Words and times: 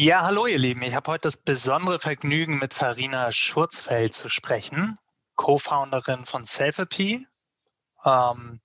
Ja, 0.00 0.22
hallo 0.22 0.46
ihr 0.46 0.58
Lieben. 0.58 0.82
Ich 0.82 0.94
habe 0.94 1.10
heute 1.10 1.22
das 1.22 1.36
besondere 1.36 1.98
Vergnügen, 1.98 2.60
mit 2.60 2.72
Farina 2.72 3.32
Schurzfeld 3.32 4.14
zu 4.14 4.28
sprechen, 4.28 4.96
Co-Founderin 5.34 6.24
von 6.24 6.46
Selfie, 6.46 7.26
ähm, 8.04 8.60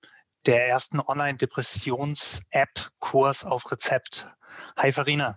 der 0.46 0.68
ersten 0.68 1.00
Online-Depressions-App-Kurs 1.00 3.46
auf 3.46 3.68
Rezept. 3.72 4.28
Hi 4.76 4.92
Farina. 4.92 5.36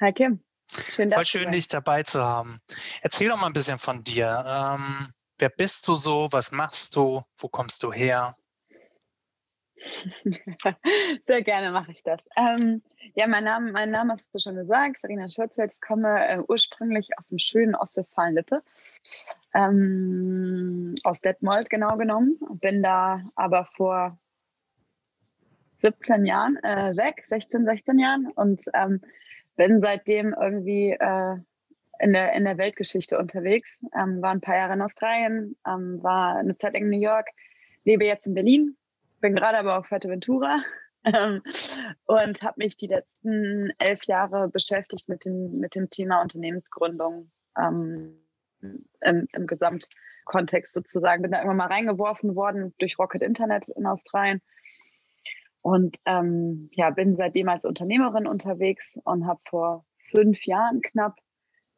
Hi 0.00 0.12
Kim. 0.12 0.44
Schön, 0.70 1.10
Voll 1.10 1.24
schön, 1.24 1.50
dich 1.50 1.66
dabei 1.66 2.04
zu 2.04 2.24
haben. 2.24 2.60
Erzähl 3.02 3.30
doch 3.30 3.40
mal 3.40 3.48
ein 3.48 3.54
bisschen 3.54 3.80
von 3.80 4.04
dir. 4.04 4.44
Ähm, 4.46 5.12
wer 5.38 5.48
bist 5.48 5.88
du 5.88 5.94
so? 5.94 6.28
Was 6.30 6.52
machst 6.52 6.94
du? 6.94 7.24
Wo 7.38 7.48
kommst 7.48 7.82
du 7.82 7.92
her? 7.92 8.36
Sehr 11.26 11.42
gerne 11.42 11.70
mache 11.70 11.92
ich 11.92 12.02
das. 12.02 12.20
Ähm, 12.36 12.82
ja, 13.14 13.26
mein 13.26 13.44
Name, 13.44 13.72
mein 13.72 13.90
Name 13.90 14.12
hast 14.12 14.34
du 14.34 14.38
schon 14.38 14.56
gesagt, 14.56 14.98
Farina 15.00 15.28
Schürzfeld. 15.28 15.72
Ich 15.72 15.80
komme 15.80 16.26
äh, 16.28 16.38
ursprünglich 16.46 17.10
aus 17.18 17.28
dem 17.28 17.38
schönen 17.38 17.74
Ostwestfalen-Lippe, 17.74 18.62
ähm, 19.54 20.94
aus 21.04 21.20
Detmold 21.20 21.68
genau 21.70 21.96
genommen. 21.96 22.38
Bin 22.54 22.82
da 22.82 23.22
aber 23.34 23.66
vor 23.66 24.18
17 25.78 26.24
Jahren 26.24 26.56
äh, 26.62 26.96
weg, 26.96 27.24
16, 27.28 27.66
16 27.66 27.98
Jahren 27.98 28.26
und 28.34 28.62
ähm, 28.72 29.00
bin 29.56 29.80
seitdem 29.80 30.34
irgendwie 30.38 30.92
äh, 30.92 31.36
in, 31.98 32.12
der, 32.12 32.32
in 32.32 32.44
der 32.44 32.58
Weltgeschichte 32.58 33.18
unterwegs. 33.18 33.78
Ähm, 33.94 34.22
war 34.22 34.30
ein 34.30 34.40
paar 34.40 34.56
Jahre 34.56 34.72
in 34.72 34.82
Australien, 34.82 35.56
ähm, 35.66 36.02
war 36.02 36.36
eine 36.36 36.56
Zeit 36.56 36.74
in 36.74 36.88
New 36.88 37.00
York, 37.00 37.28
lebe 37.84 38.06
jetzt 38.06 38.26
in 38.26 38.34
Berlin 38.34 38.76
bin 39.20 39.34
gerade 39.34 39.58
aber 39.58 39.78
auf 39.78 39.86
Fuerteventura 39.86 40.56
ähm, 41.04 41.42
und 42.06 42.42
habe 42.42 42.54
mich 42.58 42.76
die 42.76 42.88
letzten 42.88 43.70
elf 43.78 44.04
Jahre 44.04 44.48
beschäftigt 44.48 45.08
mit 45.08 45.24
dem, 45.24 45.58
mit 45.58 45.74
dem 45.74 45.90
Thema 45.90 46.22
Unternehmensgründung 46.22 47.30
ähm, 47.58 48.18
im, 48.60 49.28
im 49.32 49.46
Gesamtkontext 49.46 50.72
sozusagen. 50.72 51.22
Bin 51.22 51.32
da 51.32 51.42
immer 51.42 51.54
mal 51.54 51.68
reingeworfen 51.68 52.34
worden 52.34 52.74
durch 52.78 52.98
Rocket 52.98 53.22
Internet 53.22 53.68
in 53.68 53.86
Australien 53.86 54.40
und 55.62 55.98
ähm, 56.06 56.70
ja, 56.72 56.90
bin 56.90 57.16
seitdem 57.16 57.48
als 57.48 57.64
Unternehmerin 57.64 58.26
unterwegs 58.26 58.96
und 59.04 59.26
habe 59.26 59.40
vor 59.48 59.84
fünf 60.12 60.44
Jahren 60.46 60.80
knapp 60.80 61.16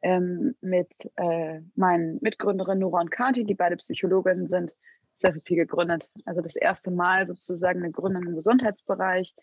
ähm, 0.01 0.55
mit 0.61 0.93
äh, 1.15 1.61
meinen 1.75 2.19
Mitgründerinnen 2.21 2.79
Nora 2.79 3.01
und 3.01 3.11
Kati, 3.11 3.45
die 3.45 3.55
beide 3.55 3.77
Psychologinnen 3.77 4.47
sind, 4.47 4.75
Therapie 5.19 5.55
gegründet. 5.55 6.09
Also 6.25 6.41
das 6.41 6.55
erste 6.55 6.91
Mal 6.91 7.27
sozusagen 7.27 7.83
eine 7.83 7.91
Gründung 7.91 8.23
im 8.23 8.35
Gesundheitsbereich. 8.35 9.35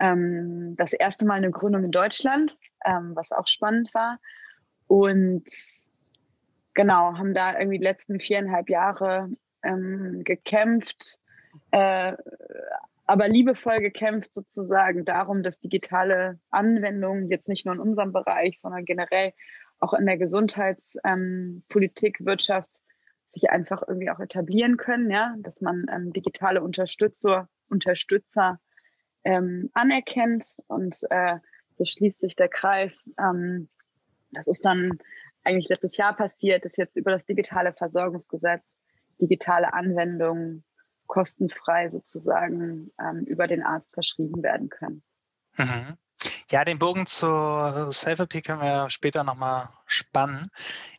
Ähm, 0.00 0.74
das 0.76 0.92
erste 0.92 1.26
Mal 1.26 1.34
eine 1.34 1.50
Gründung 1.50 1.84
in 1.84 1.90
Deutschland, 1.90 2.56
ähm, 2.84 3.12
was 3.14 3.32
auch 3.32 3.46
spannend 3.46 3.92
war. 3.94 4.18
Und 4.86 5.44
genau, 6.74 7.16
haben 7.16 7.34
da 7.34 7.58
irgendwie 7.58 7.78
die 7.78 7.84
letzten 7.84 8.20
viereinhalb 8.20 8.70
Jahre 8.70 9.30
ähm, 9.62 10.22
gekämpft, 10.24 11.18
äh, 11.72 12.14
aber 13.06 13.28
liebevoll 13.28 13.80
gekämpft 13.80 14.34
sozusagen 14.34 15.04
darum, 15.04 15.42
dass 15.42 15.60
digitale 15.60 16.38
Anwendungen 16.50 17.30
jetzt 17.30 17.48
nicht 17.48 17.66
nur 17.66 17.74
in 17.74 17.80
unserem 17.80 18.12
Bereich, 18.12 18.60
sondern 18.60 18.84
generell 18.84 19.32
auch 19.80 19.94
in 19.94 20.06
der 20.06 20.18
Gesundheitspolitik, 20.18 22.20
ähm, 22.20 22.26
Wirtschaft 22.26 22.68
sich 23.30 23.50
einfach 23.50 23.82
irgendwie 23.86 24.10
auch 24.10 24.20
etablieren 24.20 24.76
können, 24.76 25.10
ja, 25.10 25.34
dass 25.38 25.60
man 25.60 25.86
ähm, 25.92 26.12
digitale 26.12 26.62
Unterstützer, 26.62 27.48
Unterstützer 27.68 28.60
ähm, 29.24 29.70
anerkennt 29.74 30.56
und 30.66 30.98
äh, 31.10 31.36
so 31.72 31.84
schließt 31.84 32.20
sich 32.20 32.36
der 32.36 32.48
Kreis. 32.48 33.08
Ähm, 33.18 33.68
das 34.30 34.46
ist 34.46 34.64
dann 34.64 34.98
eigentlich 35.44 35.68
letztes 35.68 35.96
Jahr 35.96 36.14
passiert, 36.14 36.64
dass 36.64 36.76
jetzt 36.76 36.96
über 36.96 37.10
das 37.10 37.26
digitale 37.26 37.72
Versorgungsgesetz 37.72 38.62
digitale 39.20 39.72
Anwendungen 39.72 40.64
kostenfrei 41.06 41.88
sozusagen 41.88 42.92
ähm, 43.00 43.24
über 43.24 43.46
den 43.46 43.62
Arzt 43.62 43.92
verschrieben 43.92 44.42
werden 44.42 44.68
können. 44.68 45.02
Mhm. 45.56 45.96
Ja, 46.50 46.64
den 46.64 46.78
Bogen 46.78 47.06
zur 47.06 47.88
Selfie 47.92 48.42
können 48.42 48.60
wir 48.60 48.90
später 48.90 49.24
nochmal 49.24 49.68
spannen. 49.86 50.50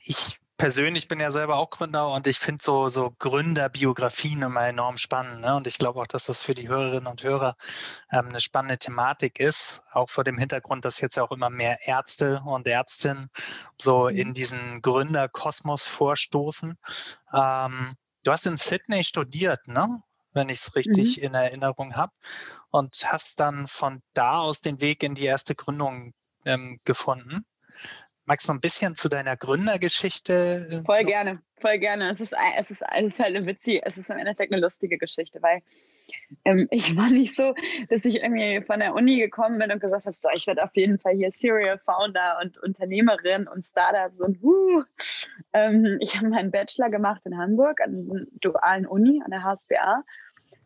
Ich 0.04 0.40
persönlich 0.60 1.08
bin 1.08 1.22
ja 1.22 1.32
selber 1.32 1.56
auch 1.56 1.70
Gründer 1.70 2.10
und 2.12 2.28
ich 2.28 2.38
finde 2.38 2.62
so, 2.62 2.90
so 2.90 3.16
Gründerbiografien 3.18 4.42
immer 4.42 4.68
enorm 4.68 4.98
spannend. 4.98 5.42
Ne? 5.42 5.56
Und 5.56 5.66
ich 5.68 5.78
glaube 5.78 6.02
auch, 6.02 6.06
dass 6.06 6.26
das 6.26 6.44
für 6.44 6.54
die 6.54 6.68
Hörerinnen 6.68 7.08
und 7.08 7.24
Hörer 7.24 7.56
ähm, 8.12 8.28
eine 8.28 8.42
spannende 8.42 8.78
Thematik 8.78 9.40
ist, 9.40 9.82
auch 9.94 10.10
vor 10.10 10.26
dem 10.26 10.38
Hintergrund, 10.38 10.84
dass 10.84 11.00
jetzt 11.00 11.18
auch 11.18 11.32
immer 11.32 11.50
mehr 11.50 11.88
Ärzte 11.88 12.42
und 12.46 12.68
Ärztinnen 12.68 13.30
so 13.80 14.10
mhm. 14.10 14.18
in 14.18 14.34
diesen 14.34 14.82
Gründerkosmos 14.82 15.88
vorstoßen. 15.88 16.78
Ähm, 17.34 17.96
du 18.24 18.32
hast 18.32 18.46
in 18.46 18.58
Sydney 18.58 19.06
studiert, 19.06 19.66
ne? 19.68 20.04
wenn 20.34 20.50
ich 20.50 20.60
es 20.60 20.76
richtig 20.76 21.18
mhm. 21.18 21.24
in 21.24 21.34
Erinnerung 21.36 21.96
habe, 21.96 22.12
und 22.70 23.02
hast 23.06 23.40
dann 23.40 23.68
von 23.68 24.04
da 24.14 24.40
aus 24.40 24.60
den 24.60 24.82
Weg 24.82 25.04
in 25.04 25.16
die 25.16 25.26
erste 25.26 25.56
Gründung 25.56 26.14
ähm, 26.46 26.82
gefunden. 26.84 27.46
Magst 28.30 28.48
du 28.48 28.54
ein 28.54 28.62
bisschen 28.62 28.96
zu 28.96 29.10
deiner 29.10 29.36
Gründergeschichte? 29.36 30.68
Äh, 30.70 30.84
voll 30.84 31.04
gerne, 31.04 31.42
voll 31.60 31.80
gerne. 31.80 32.12
Es 32.12 32.22
ist, 32.22 32.32
es 32.58 32.70
ist, 32.70 32.84
es 32.96 33.14
ist 33.14 33.20
halt 33.20 33.36
eine 33.36 33.48
witzige, 33.48 33.84
es 33.84 33.98
ist 33.98 34.12
im 34.12 34.20
Endeffekt 34.20 34.54
eine 34.54 34.62
lustige 34.62 35.00
Geschichte, 35.00 35.42
weil 35.42 35.64
ähm, 36.46 36.68
ich 36.72 36.96
war 36.96 37.10
nicht 37.10 37.36
so, 37.36 37.56
dass 37.90 38.06
ich 38.06 38.22
irgendwie 38.22 38.62
von 38.64 38.82
der 38.82 38.94
Uni 38.94 39.18
gekommen 39.18 39.58
bin 39.58 39.72
und 39.72 39.82
gesagt 39.82 40.06
habe, 40.06 40.16
so, 40.16 40.30
ich 40.36 40.46
werde 40.46 40.64
auf 40.64 40.70
jeden 40.76 41.00
Fall 41.00 41.16
hier 41.16 41.32
Serial 41.32 41.80
Founder 41.80 42.38
und 42.44 42.60
Unternehmerin 42.60 43.48
und 43.48 43.66
Startups 43.66 44.20
und 44.20 44.44
wuh. 44.44 44.84
Ähm, 45.54 45.98
ich 46.00 46.16
habe 46.16 46.30
meinen 46.30 46.52
Bachelor 46.52 46.92
gemacht 46.92 47.26
in 47.26 47.36
Hamburg 47.36 47.82
an 47.82 48.08
der 48.08 48.26
dualen 48.42 48.86
Uni, 48.86 49.24
an 49.26 49.32
der 49.32 49.44
HSBA 49.44 50.04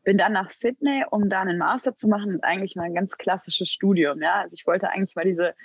bin 0.03 0.18
dann 0.18 0.34
nach 0.34 0.50
Sydney, 0.50 1.06
um 1.12 1.30
da 1.30 1.40
einen 1.40 1.57
Master 1.57 1.95
zu 1.95 2.09
machen 2.09 2.35
und 2.35 2.44
eigentlich 2.44 2.75
mal 2.75 2.84
ein 2.84 2.94
ganz 2.94 3.18
klassisches 3.18 3.69
Studium. 3.69 4.22
Ja, 4.22 4.41
also 4.41 4.53
ich 4.53 4.68
wollte 4.68 4.90
eigentlich 4.90 5.16
mal 5.16 5.24
diese 5.24 5.56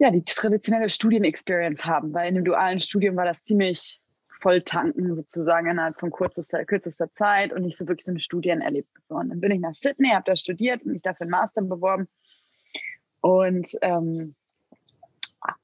ja, 0.00 0.10
die 0.10 0.24
traditionelle 0.24 0.88
Studienexperience 0.88 1.84
haben, 1.84 2.14
weil 2.14 2.30
in 2.30 2.36
dem 2.36 2.44
dualen 2.44 2.80
Studium 2.80 3.16
war 3.16 3.26
das 3.26 3.44
ziemlich 3.44 4.00
voll 4.28 4.62
tanken 4.62 5.14
sozusagen 5.14 5.68
innerhalb 5.68 5.98
von 6.00 6.10
kürzester, 6.10 6.64
kürzester 6.64 7.12
Zeit 7.12 7.52
und 7.52 7.62
nicht 7.62 7.76
so 7.76 7.86
wirklich 7.86 8.06
so 8.06 8.12
eine 8.12 8.20
Studienerlebnis. 8.20 9.10
Und 9.10 9.28
dann 9.28 9.40
bin 9.40 9.52
ich 9.52 9.60
nach 9.60 9.74
Sydney, 9.74 10.08
habe 10.08 10.24
da 10.24 10.34
studiert 10.36 10.82
und 10.84 10.92
mich 10.92 11.02
dafür 11.02 11.24
einen 11.24 11.32
Master 11.32 11.60
beworben. 11.60 12.08
Und 13.20 13.68
ähm, 13.82 14.34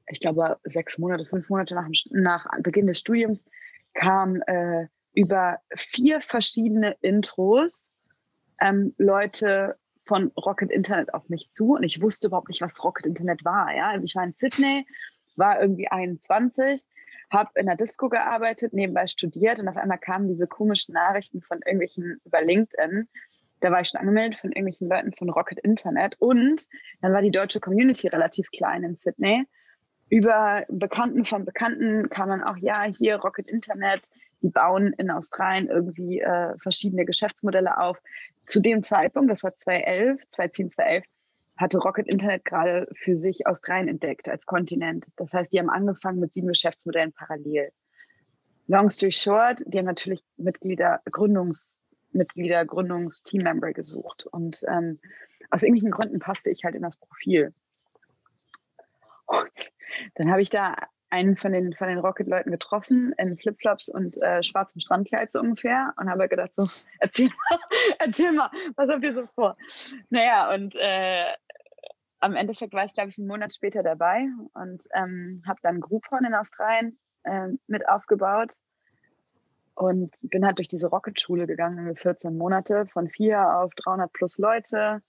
ich 0.09 0.21
glaube, 0.21 0.59
sechs 0.65 0.99
Monate, 0.99 1.25
fünf 1.25 1.49
Monate 1.49 1.75
nach, 1.75 1.89
nach 2.11 2.47
Beginn 2.63 2.87
des 2.87 2.99
Studiums 2.99 3.43
kam 3.95 4.43
äh, 4.47 4.87
über 5.15 5.61
vier 5.75 6.21
verschiedene 6.21 6.95
Intros 7.01 7.91
ähm, 8.61 8.95
Leute 8.99 9.79
von 10.07 10.33
Rocket 10.37 10.71
Internet 10.71 11.13
auf 11.13 11.29
mich 11.29 11.51
zu 11.51 11.75
und 11.75 11.83
ich 11.83 12.01
wusste 12.01 12.29
überhaupt 12.29 12.49
nicht, 12.49 12.63
was 12.63 12.83
Rocket 12.83 13.07
Internet 13.07 13.45
war. 13.45 13.75
Ja? 13.75 13.89
Also 13.89 14.05
ich 14.05 14.15
war 14.15 14.25
in 14.25 14.33
Sydney, 14.33 14.87
war 15.35 15.61
irgendwie 15.61 15.89
21, 15.89 16.85
habe 17.31 17.51
in 17.57 17.67
der 17.67 17.77
Disco 17.77 18.09
gearbeitet, 18.09 18.73
nebenbei 18.73 19.07
studiert 19.07 19.61
und 19.61 19.69
auf 19.69 19.77
einmal 19.77 19.99
kamen 19.99 20.29
diese 20.29 20.47
komischen 20.47 20.95
Nachrichten 20.95 21.43
von 21.43 21.59
irgendwelchen 21.59 22.21
über 22.25 22.41
LinkedIn. 22.41 23.09
Da 23.61 23.73
war 23.73 23.81
ich 23.81 23.89
schon 23.89 24.01
angemeldet 24.01 24.39
von 24.39 24.53
irgendwelchen 24.53 24.89
Leuten 24.89 25.13
von 25.13 25.31
Rocket 25.31 25.59
Internet 25.61 26.15
und 26.21 26.67
dann 27.01 27.13
war 27.13 27.23
die 27.23 27.31
deutsche 27.31 27.61
Community 27.61 28.07
relativ 28.07 28.51
klein 28.51 28.85
in 28.85 28.97
Sydney. 28.97 29.45
Über 30.09 30.65
Bekannten 30.69 31.25
von 31.25 31.45
Bekannten 31.45 32.09
kam 32.11 32.29
dann 32.29 32.45
auch, 32.45 32.57
ja, 32.59 32.85
hier 32.85 33.17
Rocket 33.17 33.49
Internet, 33.49 34.09
die 34.43 34.51
bauen 34.51 34.93
in 34.99 35.11
Australien 35.11 35.69
irgendwie 35.69 36.21
äh, 36.21 36.55
verschiedene 36.59 37.05
Geschäftsmodelle 37.05 37.79
auf. 37.79 37.99
Zu 38.47 38.61
dem 38.61 38.83
Zeitpunkt, 38.83 39.31
das 39.31 39.43
war 39.43 39.55
2011, 39.55 40.27
2010, 40.27 40.71
2011, 40.71 41.05
hatte 41.57 41.79
Rocket 41.79 42.07
Internet 42.07 42.45
gerade 42.45 42.87
für 42.95 43.17
sich 43.17 43.47
Australien 43.47 43.89
entdeckt 43.89 44.29
als 44.29 44.47
Kontinent. 44.47 45.07
Das 45.17 45.33
heißt, 45.33 45.53
die 45.53 45.59
haben 45.59 45.71
angefangen 45.71 46.21
mit 46.21 46.35
sieben 46.35 46.49
Geschäftsmodellen 46.49 47.13
parallel. 47.13 47.73
Long 48.67 48.91
story 48.91 49.13
short, 49.13 49.63
die 49.67 49.79
haben 49.79 49.87
natürlich 49.87 50.23
Mitglieder, 50.37 51.01
Gründungsmitglieder, 51.11 52.67
Gründungsteammember 52.67 53.73
gesucht. 53.73 54.27
Und 54.27 54.63
ähm, 54.69 54.99
aus 55.51 55.63
irgendwelchen 55.63 55.93
Gründen 55.93 56.19
passte 56.19 56.51
ich 56.51 56.65
halt 56.65 56.75
in 56.75 56.83
das 56.83 56.99
Profil. 56.99 57.55
Und 59.27 59.73
dann 60.17 60.31
habe 60.31 60.43
ich 60.43 60.51
da 60.51 60.77
einen 61.17 61.37
von 61.37 61.53
den, 61.53 61.73
von 61.73 61.89
den 61.89 61.99
Rocket-Leuten 61.99 62.51
getroffen 62.51 63.15
in 63.19 63.39
Flipflops 63.39 63.89
und 63.89 64.21
äh, 64.23 64.43
schwarzem 64.43 64.81
Strandkleid 64.81 65.33
so 65.33 65.41
ungefähr 65.41 65.95
und 65.97 66.11
habe 66.11 66.29
gedacht 66.29 66.55
so, 66.55 66.69
erzähl 67.01 67.29
mal, 67.29 67.59
erzähl 67.99 68.33
mal, 68.33 68.51
was 68.77 68.91
habt 68.91 69.03
ihr 69.03 69.15
so 69.15 69.27
vor? 69.35 69.55
Naja, 70.11 70.53
und 70.55 70.77
äh, 70.77 71.25
am 72.21 72.37
Endeffekt 72.37 72.75
war 72.75 72.85
ich, 72.85 72.95
glaube 72.95 73.11
ich, 73.11 73.19
einen 73.19 73.29
Monat 73.29 73.53
später 73.53 73.83
dabei 73.83 74.27
und 74.55 74.83
ähm, 74.95 75.37
habe 75.47 75.59
dann 75.63 75.81
Groupon 75.81 76.25
in 76.25 76.35
Australien 76.35 76.99
äh, 77.25 77.49
mit 77.67 77.89
aufgebaut 77.89 78.53
und 79.75 80.15
bin 80.23 80.45
halt 80.45 80.59
durch 80.59 80.69
diese 80.69 80.89
Rocket-Schule 80.89 81.47
gegangen, 81.47 81.95
14 81.95 82.37
Monate, 82.37 82.87
von 82.87 83.09
vier 83.09 83.59
auf 83.59 83.75
300 83.75 84.13
plus 84.13 84.39
Leute, 84.39 85.01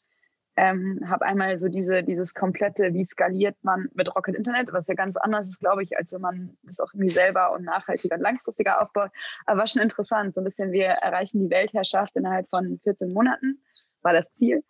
Ähm, 0.59 0.99
habe 1.07 1.23
einmal 1.23 1.57
so 1.59 1.69
diese, 1.69 2.01
dieses 2.01 2.33
komplette, 2.33 2.93
wie 2.93 3.05
skaliert 3.05 3.55
man 3.61 3.89
mit 3.93 4.13
Rocket 4.15 4.35
Internet, 4.35 4.73
was 4.73 4.87
ja 4.87 4.95
ganz 4.95 5.15
anders 5.15 5.47
ist, 5.47 5.59
glaube 5.59 5.83
ich, 5.83 5.95
als 5.95 6.11
wenn 6.13 6.21
man 6.21 6.57
das 6.63 6.79
auch 6.79 6.91
irgendwie 6.93 7.13
selber 7.13 7.53
und 7.53 7.63
nachhaltiger 7.63 8.15
und 8.15 8.23
langfristiger 8.23 8.81
aufbaut. 8.81 9.11
Aber 9.45 9.59
war 9.59 9.67
schon 9.67 9.83
interessant, 9.83 10.33
so 10.33 10.41
ein 10.41 10.45
bisschen, 10.45 10.71
wir 10.71 10.87
erreichen 10.87 11.39
die 11.39 11.51
Weltherrschaft 11.51 12.15
innerhalb 12.15 12.49
von 12.49 12.79
14 12.83 13.13
Monaten, 13.13 13.61
war 14.01 14.13
das 14.13 14.33
Ziel. 14.33 14.63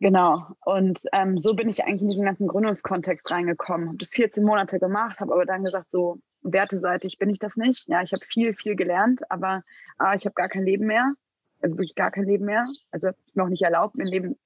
Genau. 0.00 0.46
Und 0.64 1.02
ähm, 1.12 1.38
so 1.38 1.54
bin 1.54 1.68
ich 1.68 1.84
eigentlich 1.84 2.02
in 2.02 2.08
diesen 2.08 2.24
ganzen 2.24 2.48
Gründungskontext 2.48 3.30
reingekommen. 3.30 3.88
Habe 3.88 3.98
das 3.98 4.08
14 4.08 4.42
Monate 4.42 4.80
gemacht, 4.80 5.20
habe 5.20 5.32
aber 5.32 5.46
dann 5.46 5.62
gesagt, 5.62 5.90
so 5.90 6.18
werteseitig 6.42 7.18
bin 7.18 7.30
ich 7.30 7.38
das 7.38 7.56
nicht. 7.56 7.88
Ja, 7.88 8.02
ich 8.02 8.12
habe 8.12 8.24
viel, 8.24 8.52
viel 8.52 8.74
gelernt, 8.74 9.20
aber 9.30 9.62
ah, 9.98 10.14
ich 10.14 10.24
habe 10.24 10.34
gar 10.34 10.48
kein 10.48 10.64
Leben 10.64 10.86
mehr. 10.86 11.12
Also 11.60 11.76
wirklich 11.76 11.94
gar 11.94 12.10
kein 12.10 12.24
Leben 12.24 12.46
mehr. 12.46 12.66
Also 12.90 13.10
noch 13.34 13.48
nicht 13.48 13.62
erlaubt, 13.62 13.96
mein 13.96 14.08
Leben 14.08 14.36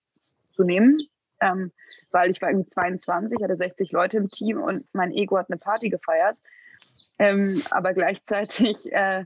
zu 0.57 0.65
nehmen, 0.65 0.99
ähm, 1.41 1.73
weil 2.11 2.31
ich 2.31 2.41
war 2.43 2.51
irgendwie 2.51 2.69
22, 2.69 3.43
hatte 3.43 3.57
60 3.57 3.93
Leute 3.93 4.19
im 4.19 4.29
Team 4.29 4.61
und 4.61 4.87
mein 4.93 5.13
Ego 5.13 5.39
hat 5.39 5.51
eine 5.51 5.59
Party 5.59 5.91
gefeiert. 5.91 6.39
Ähm, 7.19 7.61
aber 7.71 7.93
gleichzeitig 7.93 8.93
äh, 8.93 9.25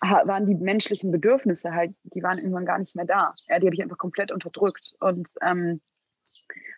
waren 0.00 0.46
die 0.46 0.54
menschlichen 0.54 1.10
Bedürfnisse 1.10 1.74
halt, 1.74 1.94
die 2.04 2.22
waren 2.22 2.38
irgendwann 2.38 2.64
gar 2.64 2.78
nicht 2.78 2.96
mehr 2.96 3.04
da. 3.04 3.34
Ja, 3.48 3.58
die 3.58 3.66
habe 3.66 3.74
ich 3.74 3.82
einfach 3.82 3.98
komplett 3.98 4.32
unterdrückt 4.32 4.94
und 5.00 5.28
ähm, 5.42 5.80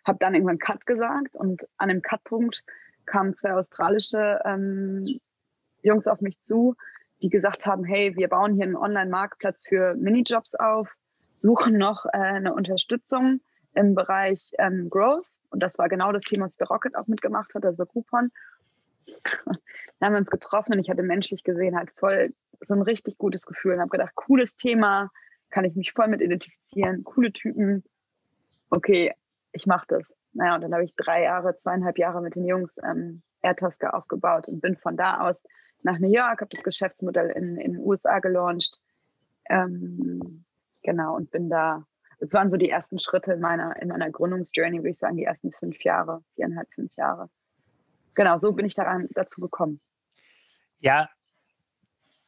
habe 0.05 0.17
dann 0.19 0.33
irgendwann 0.33 0.59
Cut 0.59 0.85
gesagt 0.85 1.35
und 1.35 1.67
an 1.77 1.89
dem 1.89 2.01
Cut-Punkt 2.01 2.63
kamen 3.05 3.33
zwei 3.33 3.53
australische 3.53 4.39
ähm, 4.45 5.19
Jungs 5.81 6.07
auf 6.07 6.21
mich 6.21 6.41
zu, 6.41 6.75
die 7.21 7.29
gesagt 7.29 7.65
haben, 7.65 7.83
hey, 7.85 8.15
wir 8.15 8.27
bauen 8.27 8.53
hier 8.53 8.65
einen 8.65 8.75
Online-Marktplatz 8.75 9.63
für 9.65 9.95
Minijobs 9.95 10.55
auf, 10.55 10.93
suchen 11.33 11.77
noch 11.77 12.05
äh, 12.05 12.17
eine 12.17 12.53
Unterstützung 12.53 13.41
im 13.73 13.95
Bereich 13.95 14.51
ähm, 14.59 14.89
Growth. 14.89 15.27
Und 15.49 15.61
das 15.61 15.77
war 15.77 15.89
genau 15.89 16.11
das 16.11 16.23
Thema, 16.23 16.45
was 16.45 16.55
bei 16.55 16.65
Rocket 16.65 16.95
auch 16.95 17.07
mitgemacht 17.07 17.53
hat, 17.53 17.65
also 17.65 17.85
Coupon. 17.85 18.31
Dann 19.45 19.57
haben 20.01 20.13
wir 20.13 20.19
uns 20.19 20.29
getroffen 20.29 20.73
und 20.73 20.79
ich 20.79 20.89
hatte 20.89 21.03
menschlich 21.03 21.43
gesehen 21.43 21.75
halt 21.75 21.91
voll 21.91 22.33
so 22.61 22.73
ein 22.73 22.81
richtig 22.81 23.17
gutes 23.17 23.45
Gefühl 23.45 23.73
und 23.73 23.81
habe 23.81 23.89
gedacht, 23.89 24.15
cooles 24.15 24.55
Thema, 24.55 25.11
kann 25.49 25.65
ich 25.65 25.75
mich 25.75 25.91
voll 25.91 26.07
mit 26.07 26.21
identifizieren, 26.21 27.03
coole 27.03 27.31
Typen. 27.31 27.83
Okay, 28.69 29.13
ich 29.51 29.67
mache 29.67 29.85
das. 29.87 30.17
Naja, 30.33 30.55
und 30.55 30.61
dann 30.61 30.73
habe 30.73 30.83
ich 30.83 30.95
drei 30.95 31.23
Jahre, 31.23 31.55
zweieinhalb 31.57 31.97
Jahre 31.99 32.21
mit 32.21 32.35
den 32.35 32.45
Jungs 32.45 32.71
ähm, 32.83 33.21
Airtasker 33.41 33.93
aufgebaut 33.93 34.47
und 34.47 34.61
bin 34.61 34.77
von 34.77 34.97
da 34.97 35.19
aus 35.27 35.43
nach 35.83 35.99
New 35.99 36.11
York, 36.11 36.41
habe 36.41 36.49
das 36.49 36.63
Geschäftsmodell 36.63 37.29
in, 37.29 37.57
in 37.57 37.73
den 37.73 37.81
USA 37.81 38.19
gelauncht. 38.19 38.79
Ähm, 39.49 40.45
genau, 40.83 41.15
und 41.15 41.31
bin 41.31 41.49
da, 41.49 41.85
es 42.19 42.33
waren 42.33 42.49
so 42.49 42.57
die 42.57 42.69
ersten 42.69 42.99
Schritte 42.99 43.33
in 43.33 43.39
meiner, 43.39 43.81
in 43.81 43.89
meiner 43.89 44.09
Gründungsjourney, 44.09 44.79
würde 44.79 44.89
ich 44.89 44.97
sagen, 44.97 45.17
die 45.17 45.23
ersten 45.23 45.51
fünf 45.51 45.83
Jahre, 45.83 46.23
viereinhalb, 46.35 46.71
fünf 46.73 46.95
Jahre. 46.95 47.29
Genau, 48.13 48.37
so 48.37 48.51
bin 48.51 48.65
ich 48.65 48.75
daran 48.75 49.07
dazu 49.11 49.41
gekommen. 49.41 49.81
Ja, 50.79 51.09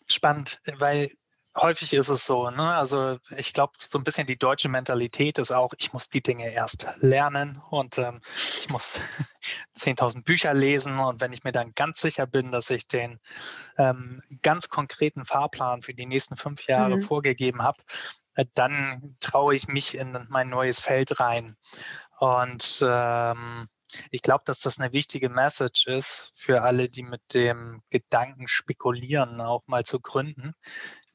spannend, 0.08 0.62
weil 0.80 1.10
häufig 1.56 1.94
ist 1.94 2.10
es 2.10 2.26
so, 2.26 2.50
ne? 2.50 2.74
Also 2.76 3.18
ich 3.38 3.54
glaube, 3.54 3.74
so 3.80 3.98
ein 3.98 4.04
bisschen 4.04 4.28
die 4.28 4.38
deutsche 4.38 4.70
Mentalität 4.70 5.38
ist 5.38 5.52
auch, 5.52 5.74
ich 5.78 5.94
muss 5.94 6.10
die 6.10 6.22
Dinge 6.22 6.52
erst 6.52 6.88
lernen 7.00 7.62
und 7.70 7.98
ähm, 7.98 8.22
ich 8.26 8.70
muss 8.70 9.00
10.000 9.78 10.24
Bücher 10.24 10.54
lesen 10.54 11.00
und 11.00 11.22
wenn 11.22 11.34
ich 11.34 11.44
mir 11.44 11.52
dann 11.52 11.74
ganz 11.76 12.02
sicher 12.02 12.28
bin, 12.28 12.52
dass 12.52 12.70
ich 12.70 12.88
den 12.88 13.20
ähm, 13.78 14.22
ganz 14.42 14.70
konkreten 14.70 15.26
Fahrplan 15.26 15.82
für 15.82 15.94
die 15.94 16.06
nächsten 16.06 16.36
fünf 16.36 16.64
Jahre 16.68 16.98
mhm. 16.98 17.02
vorgegeben 17.02 17.62
habe, 17.62 17.82
dann 18.54 19.16
traue 19.20 19.56
ich 19.56 19.68
mich 19.68 19.98
in 19.98 20.26
mein 20.30 20.50
neues 20.50 20.80
Feld 20.80 21.20
rein. 21.20 21.56
Und 22.20 22.84
ähm, 22.86 23.68
ich 24.12 24.22
glaube, 24.22 24.44
dass 24.46 24.62
das 24.62 24.80
eine 24.80 24.94
wichtige 24.94 25.30
Message 25.30 25.88
ist 25.88 26.32
für 26.36 26.64
alle, 26.64 26.90
die 26.90 27.04
mit 27.04 27.22
dem 27.34 27.82
Gedanken 27.90 28.48
spekulieren, 28.48 29.42
auch 29.42 29.64
mal 29.68 29.84
zu 29.84 30.00
gründen. 30.00 30.54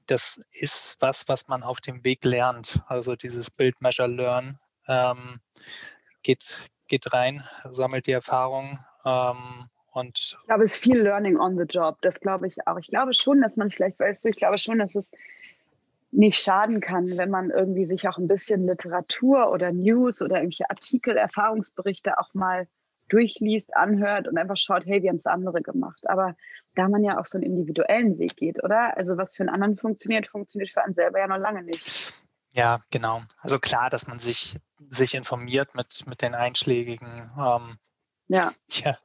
Das 0.06 0.40
ist 0.52 0.96
was, 1.00 1.28
was 1.28 1.48
man 1.48 1.62
auf 1.62 1.80
dem 1.80 2.04
Weg 2.04 2.24
lernt. 2.24 2.80
Also 2.86 3.16
dieses 3.16 3.50
Build, 3.50 3.80
Measure, 3.80 4.08
Learn 4.08 4.58
ähm, 4.88 5.40
geht, 6.22 6.70
geht 6.88 7.12
rein, 7.12 7.44
sammelt 7.70 8.06
die 8.06 8.12
Erfahrung 8.12 8.78
ähm, 9.04 9.68
und 9.92 10.36
ich 10.40 10.46
glaube, 10.46 10.64
es 10.64 10.74
ist 10.74 10.82
viel 10.82 11.00
Learning 11.00 11.36
on 11.36 11.58
the 11.58 11.64
Job. 11.64 11.98
Das 12.02 12.20
glaube 12.20 12.46
ich 12.46 12.56
auch. 12.66 12.78
Ich 12.78 12.86
glaube 12.86 13.12
schon, 13.12 13.40
dass 13.40 13.56
man 13.56 13.70
vielleicht, 13.70 13.98
weißt 13.98 14.24
du, 14.24 14.28
ich 14.28 14.36
glaube 14.36 14.58
schon, 14.58 14.78
dass 14.78 14.94
es 14.94 15.10
nicht 16.12 16.40
schaden 16.40 16.80
kann, 16.80 17.16
wenn 17.16 17.30
man 17.30 17.50
irgendwie 17.50 17.84
sich 17.84 18.08
auch 18.08 18.18
ein 18.18 18.28
bisschen 18.28 18.66
Literatur 18.66 19.50
oder 19.52 19.72
News 19.72 20.22
oder 20.22 20.36
irgendwelche 20.36 20.68
Artikel, 20.68 21.16
Erfahrungsberichte 21.16 22.18
auch 22.18 22.34
mal 22.34 22.66
durchliest, 23.08 23.76
anhört 23.76 24.28
und 24.28 24.38
einfach 24.38 24.56
schaut, 24.56 24.86
hey, 24.86 25.02
wie 25.02 25.08
haben 25.08 25.16
es 25.16 25.26
andere 25.26 25.62
gemacht. 25.62 26.08
Aber 26.08 26.36
da 26.74 26.88
man 26.88 27.04
ja 27.04 27.18
auch 27.18 27.26
so 27.26 27.38
einen 27.38 27.46
individuellen 27.46 28.18
Weg 28.18 28.36
geht, 28.36 28.62
oder? 28.62 28.96
Also 28.96 29.16
was 29.16 29.34
für 29.34 29.42
einen 29.42 29.50
anderen 29.50 29.76
funktioniert, 29.76 30.28
funktioniert 30.28 30.70
für 30.70 30.82
einen 30.82 30.94
selber 30.94 31.18
ja 31.18 31.26
noch 31.26 31.38
lange 31.38 31.62
nicht. 31.62 32.14
Ja, 32.52 32.80
genau. 32.90 33.22
Also 33.40 33.58
klar, 33.58 33.90
dass 33.90 34.06
man 34.06 34.18
sich, 34.18 34.56
sich 34.88 35.14
informiert 35.14 35.74
mit, 35.74 36.04
mit 36.06 36.22
den 36.22 36.34
einschlägigen 36.34 37.30
ähm, 37.38 37.76
ja. 38.30 38.52
ja, 38.68 38.96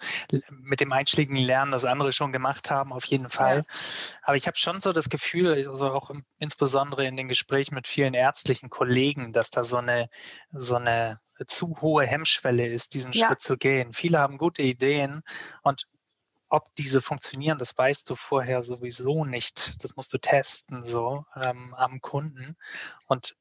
mit 0.50 0.80
dem 0.80 0.92
einschlägigen 0.92 1.38
Lernen, 1.38 1.72
das 1.72 1.86
andere 1.86 2.14
schon 2.14 2.32
gemacht 2.32 2.70
haben, 2.70 2.94
auf 2.94 3.06
jeden 3.06 3.30
Fall. 3.30 3.58
Ja. 3.58 4.20
Aber 4.24 4.38
ich 4.38 4.48
habe 4.48 4.58
schon 4.58 4.82
so 4.82 4.94
das 4.94 5.10
Gefühl, 5.10 5.54
also 5.68 5.92
auch 5.92 6.10
im, 6.12 6.24
insbesondere 6.38 7.06
in 7.06 7.18
den 7.18 7.28
Gesprächen 7.28 7.76
mit 7.76 7.88
vielen 7.88 8.14
ärztlichen 8.14 8.70
Kollegen, 8.70 9.34
dass 9.34 9.50
da 9.50 9.64
so 9.64 9.78
eine, 9.78 10.10
so 10.52 10.76
eine 10.76 11.20
zu 11.48 11.76
hohe 11.82 12.06
Hemmschwelle 12.06 12.68
ist, 12.68 12.94
diesen 12.94 13.12
ja. 13.14 13.28
Schritt 13.28 13.42
zu 13.42 13.58
gehen. 13.58 13.94
Viele 13.94 14.20
haben 14.20 14.38
gute 14.38 14.62
Ideen 14.62 15.24
und 15.64 15.88
ob 16.50 16.74
diese 16.76 17.02
funktionieren, 17.02 17.58
das 17.58 17.76
weißt 17.76 18.10
du 18.10 18.16
vorher 18.16 18.62
sowieso 18.62 19.26
nicht. 19.26 19.84
Das 19.84 19.96
musst 19.96 20.14
du 20.14 20.20
testen 20.20 20.84
so 20.84 21.26
ähm, 21.36 21.74
am 21.74 22.00
Kunden. 22.00 22.56
Und 23.08 23.36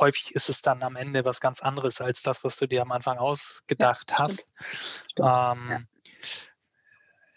häufig 0.00 0.34
ist 0.34 0.48
es 0.48 0.62
dann 0.62 0.82
am 0.82 0.96
Ende 0.96 1.24
was 1.24 1.40
ganz 1.40 1.60
anderes 1.60 2.00
als 2.00 2.22
das, 2.22 2.44
was 2.44 2.56
du 2.56 2.66
dir 2.66 2.82
am 2.82 2.92
Anfang 2.92 3.18
ausgedacht 3.18 4.10
ja, 4.10 4.18
hast. 4.18 4.46
Ähm, 5.18 5.86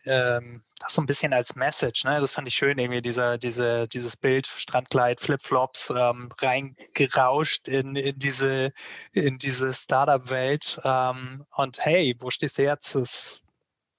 ja. 0.06 0.38
ähm, 0.38 0.63
das 0.80 0.94
so 0.96 1.02
ein 1.02 1.06
bisschen 1.06 1.34
als 1.34 1.56
Message, 1.56 2.06
ne? 2.06 2.19
Das 2.19 2.31
fand 2.31 2.48
ich 2.48 2.56
schön, 2.56 2.78
irgendwie 2.80 3.02
dieser, 3.02 3.38
diese, 3.38 3.88
dieses 3.88 4.18
Bild, 4.18 4.48
Strandkleid, 4.48 5.19
Flipflops, 5.19 5.94
ähm, 5.95 6.30
reingerauscht 6.40 7.68
in, 7.68 7.95
in 7.95 8.18
diese, 8.18 8.71
in 9.14 9.38
diese 9.38 9.74
Startup-Welt. 9.74 10.81
Ähm, 10.83 11.45
und 11.56 11.85
hey, 11.85 12.16
wo 12.19 12.30
stehst 12.30 12.57
du 12.57 12.64
jetzt? 12.64 12.95
Das, 12.95 13.42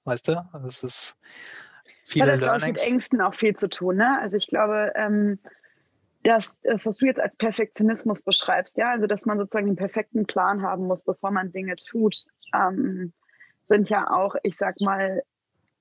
weißt 0.04 0.28
du, 0.28 0.44
das 0.64 0.82
ist 0.82 1.16
viele 2.04 2.26
ja, 2.26 2.36
das 2.36 2.40
Learnings. 2.40 2.64
Hat 2.64 2.72
mit 2.72 2.92
Ängsten 2.92 3.20
auch 3.20 3.34
viel 3.34 3.54
zu 3.54 3.68
tun, 3.68 3.96
ne? 3.96 4.18
Also 4.20 4.36
ich 4.36 4.48
glaube, 4.48 4.92
ähm, 4.96 5.38
das, 6.22 6.60
das, 6.62 6.86
was 6.86 6.98
du 6.98 7.06
jetzt 7.06 7.20
als 7.20 7.34
Perfektionismus 7.36 8.22
beschreibst, 8.22 8.76
ja, 8.78 8.90
also 8.92 9.06
dass 9.06 9.26
man 9.26 9.38
sozusagen 9.38 9.66
den 9.66 9.76
perfekten 9.76 10.26
Plan 10.26 10.62
haben 10.62 10.86
muss, 10.86 11.02
bevor 11.02 11.30
man 11.30 11.52
Dinge 11.52 11.76
tut, 11.76 12.24
ähm, 12.54 13.12
sind 13.62 13.88
ja 13.88 14.10
auch, 14.10 14.34
ich 14.42 14.56
sag 14.56 14.80
mal, 14.80 15.22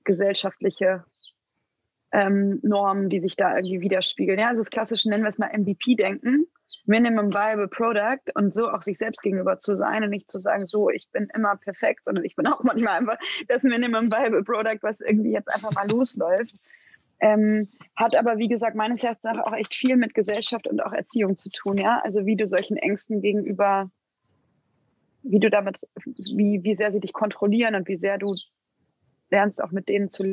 gesellschaftliche 0.04 1.04
ähm, 2.12 2.60
Normen, 2.62 3.08
die 3.08 3.20
sich 3.20 3.36
da 3.36 3.56
irgendwie 3.56 3.80
widerspiegeln. 3.80 4.38
Ja, 4.38 4.48
also 4.48 4.60
das 4.60 4.70
klassische 4.70 5.08
nennen 5.08 5.22
wir 5.22 5.28
es 5.28 5.38
mal 5.38 5.50
MVP-Denken, 5.56 6.46
Minimum 6.84 7.32
Viable 7.32 7.68
Product 7.68 8.32
und 8.34 8.52
so 8.52 8.68
auch 8.68 8.82
sich 8.82 8.98
selbst 8.98 9.22
gegenüber 9.22 9.58
zu 9.58 9.74
sein 9.74 10.02
und 10.04 10.10
nicht 10.10 10.30
zu 10.30 10.38
sagen, 10.38 10.66
so, 10.66 10.90
ich 10.90 11.08
bin 11.10 11.28
immer 11.34 11.56
perfekt, 11.56 12.04
sondern 12.04 12.24
ich 12.24 12.36
bin 12.36 12.46
auch 12.46 12.62
manchmal 12.64 12.98
einfach 12.98 13.18
das 13.48 13.62
Minimum 13.62 14.10
Viable 14.10 14.44
Product, 14.44 14.78
was 14.82 15.00
irgendwie 15.00 15.32
jetzt 15.32 15.54
einfach 15.54 15.72
mal 15.72 15.88
losläuft. 15.88 16.54
Ähm, 17.22 17.68
hat 17.94 18.16
aber, 18.16 18.38
wie 18.38 18.48
gesagt, 18.48 18.74
meines 18.74 19.04
Erachtens 19.04 19.30
auch 19.44 19.52
echt 19.52 19.76
viel 19.76 19.96
mit 19.96 20.12
Gesellschaft 20.12 20.66
und 20.66 20.82
auch 20.82 20.92
Erziehung 20.92 21.36
zu 21.36 21.50
tun, 21.50 21.78
ja. 21.78 22.00
Also 22.02 22.26
wie 22.26 22.34
du 22.34 22.46
solchen 22.46 22.76
Ängsten 22.76 23.22
gegenüber, 23.22 23.90
wie 25.22 25.38
du 25.38 25.48
damit, 25.48 25.78
wie, 26.04 26.64
wie 26.64 26.74
sehr 26.74 26.90
sie 26.90 26.98
dich 26.98 27.12
kontrollieren 27.12 27.76
und 27.76 27.86
wie 27.86 27.94
sehr 27.94 28.18
du 28.18 28.34
lernst, 29.30 29.62
auch 29.62 29.70
mit 29.70 29.88
denen 29.88 30.08
zu 30.08 30.24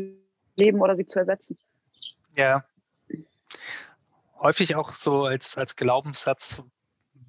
leben 0.56 0.82
oder 0.82 0.96
sie 0.96 1.06
zu 1.06 1.20
ersetzen. 1.20 1.60
Ja. 2.36 2.66
Häufig 4.40 4.76
auch 4.76 4.92
so 4.92 5.26
als, 5.26 5.60
als 5.60 5.76
Glaubenssatz, 5.76 6.64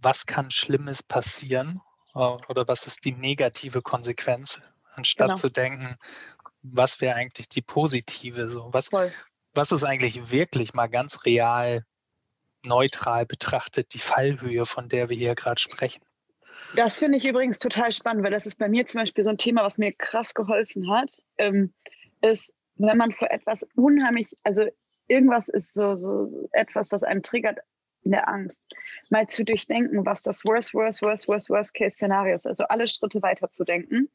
was 0.01 0.25
kann 0.25 0.51
Schlimmes 0.51 1.03
passieren 1.03 1.83
äh, 2.15 2.19
oder 2.19 2.67
was 2.67 2.87
ist 2.87 3.05
die 3.05 3.13
negative 3.13 3.83
Konsequenz, 3.83 4.63
anstatt 4.95 5.29
genau. 5.29 5.39
zu 5.39 5.51
denken, 5.51 5.99
was 6.63 7.03
wäre 7.03 7.17
eigentlich 7.17 7.49
die 7.51 7.63
positive? 7.63 8.51
So, 8.51 8.73
was, 8.73 8.89
Voll 8.89 9.13
was 9.55 9.73
ist 9.73 9.85
eigentlich 9.85 10.31
wirklich 10.31 10.75
mal 10.75 10.87
ganz 10.87 11.25
real 11.25 11.85
neutral 12.65 13.27
betrachtet 13.27 13.95
die 13.95 13.99
Fallhöhe, 13.99 14.67
von 14.67 14.89
der 14.89 15.09
wir 15.09 15.17
hier 15.17 15.35
gerade 15.35 15.61
sprechen? 15.61 16.03
Das 16.77 16.99
finde 16.99 17.19
ich 17.19 17.25
übrigens 17.25 17.59
total 17.59 17.91
spannend, 17.91 18.23
weil 18.23 18.31
das 18.31 18.47
ist 18.47 18.59
bei 18.59 18.69
mir 18.69 18.87
zum 18.87 19.01
Beispiel 19.01 19.25
so 19.25 19.31
ein 19.31 19.39
Thema, 19.39 19.65
was 19.65 19.79
mir 19.79 19.93
krass 19.93 20.35
geholfen 20.35 20.91
hat, 20.91 21.11
ähm, 21.39 21.73
ist, 22.21 22.53
wenn 22.77 22.97
man 22.97 23.13
vor 23.13 23.31
etwas 23.31 23.67
unheimlich, 23.75 24.37
also 24.45 24.67
irgendwas 25.09 25.49
ist 25.49 25.75
so, 25.75 25.95
so 25.95 26.49
etwas, 26.53 26.93
was 26.93 27.03
einen 27.03 27.23
triggert, 27.23 27.59
in 28.03 28.13
der 28.13 28.29
Angst, 28.29 28.67
mal 29.11 29.27
zu 29.27 29.45
durchdenken, 29.45 30.07
was 30.07 30.23
das 30.23 30.45
Worst, 30.45 30.73
Worst, 30.73 31.03
Worst, 31.03 31.29
Worst, 31.29 31.51
Worst 31.51 31.75
Case 31.75 31.97
Szenario 31.97 32.35
ist, 32.35 32.47
also 32.47 32.65
alle 32.65 32.89
Schritte 32.89 33.21
weiter 33.21 33.51
zu 33.51 33.65
denken, 33.65 34.09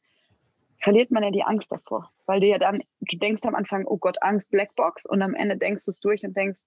verliert 0.78 1.10
man 1.10 1.22
ja 1.22 1.30
die 1.30 1.42
Angst 1.42 1.72
davor, 1.72 2.10
weil 2.26 2.40
du 2.40 2.46
ja 2.46 2.58
dann, 2.58 2.82
du 3.00 3.16
denkst 3.18 3.42
am 3.44 3.54
Anfang, 3.54 3.86
oh 3.86 3.96
Gott, 3.96 4.22
Angst, 4.22 4.50
Blackbox 4.50 5.06
und 5.06 5.22
am 5.22 5.34
Ende 5.34 5.56
denkst 5.56 5.84
du 5.84 5.90
es 5.90 6.00
durch 6.00 6.24
und 6.24 6.36
denkst, 6.36 6.62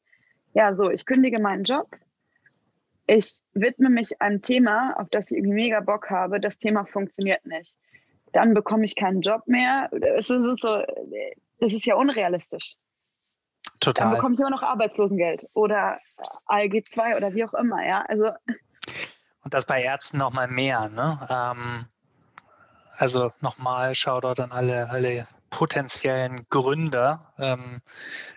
ja, 0.54 0.74
so, 0.74 0.90
ich 0.90 1.06
kündige 1.06 1.40
meinen 1.40 1.64
Job, 1.64 1.88
ich 3.08 3.40
widme 3.54 3.90
mich 3.90 4.22
einem 4.22 4.42
Thema, 4.42 4.96
auf 5.00 5.10
das 5.10 5.32
ich 5.32 5.38
irgendwie 5.38 5.56
mega 5.56 5.80
Bock 5.80 6.10
habe, 6.10 6.40
das 6.40 6.58
Thema 6.58 6.86
funktioniert 6.86 7.46
nicht. 7.46 7.78
Dann 8.34 8.54
bekomme 8.54 8.86
ich 8.86 8.96
keinen 8.96 9.22
Job 9.22 9.48
mehr. 9.48 9.90
Es 9.92 10.30
ist 10.30 10.62
so, 10.62 10.84
das 11.60 11.74
ist 11.74 11.86
ja 11.86 11.96
unrealistisch. 11.96 12.76
Total. 13.80 14.06
Dann 14.06 14.16
bekommst 14.16 14.40
du 14.40 14.46
immer 14.46 14.56
noch 14.56 14.64
Arbeitslosengeld 14.64 15.48
oder 15.54 16.00
ALG 16.46 16.86
2 16.86 17.18
oder 17.18 17.34
wie 17.34 17.46
auch 17.46 17.54
immer, 17.54 17.84
ja. 17.86 18.04
Also. 18.08 18.30
Und 19.44 19.54
das 19.54 19.66
bei 19.66 19.82
Ärzten 19.82 20.18
nochmal 20.18 20.48
mehr, 20.48 20.90
ne? 20.90 21.28
Ähm, 21.30 21.86
also 23.00 23.32
nochmal 23.40 23.96
Shoutout 23.96 24.42
an 24.42 24.52
alle, 24.52 24.90
alle 24.90 25.26
potenziellen 25.50 26.46
Gründer 26.50 27.34
ähm, 27.40 27.82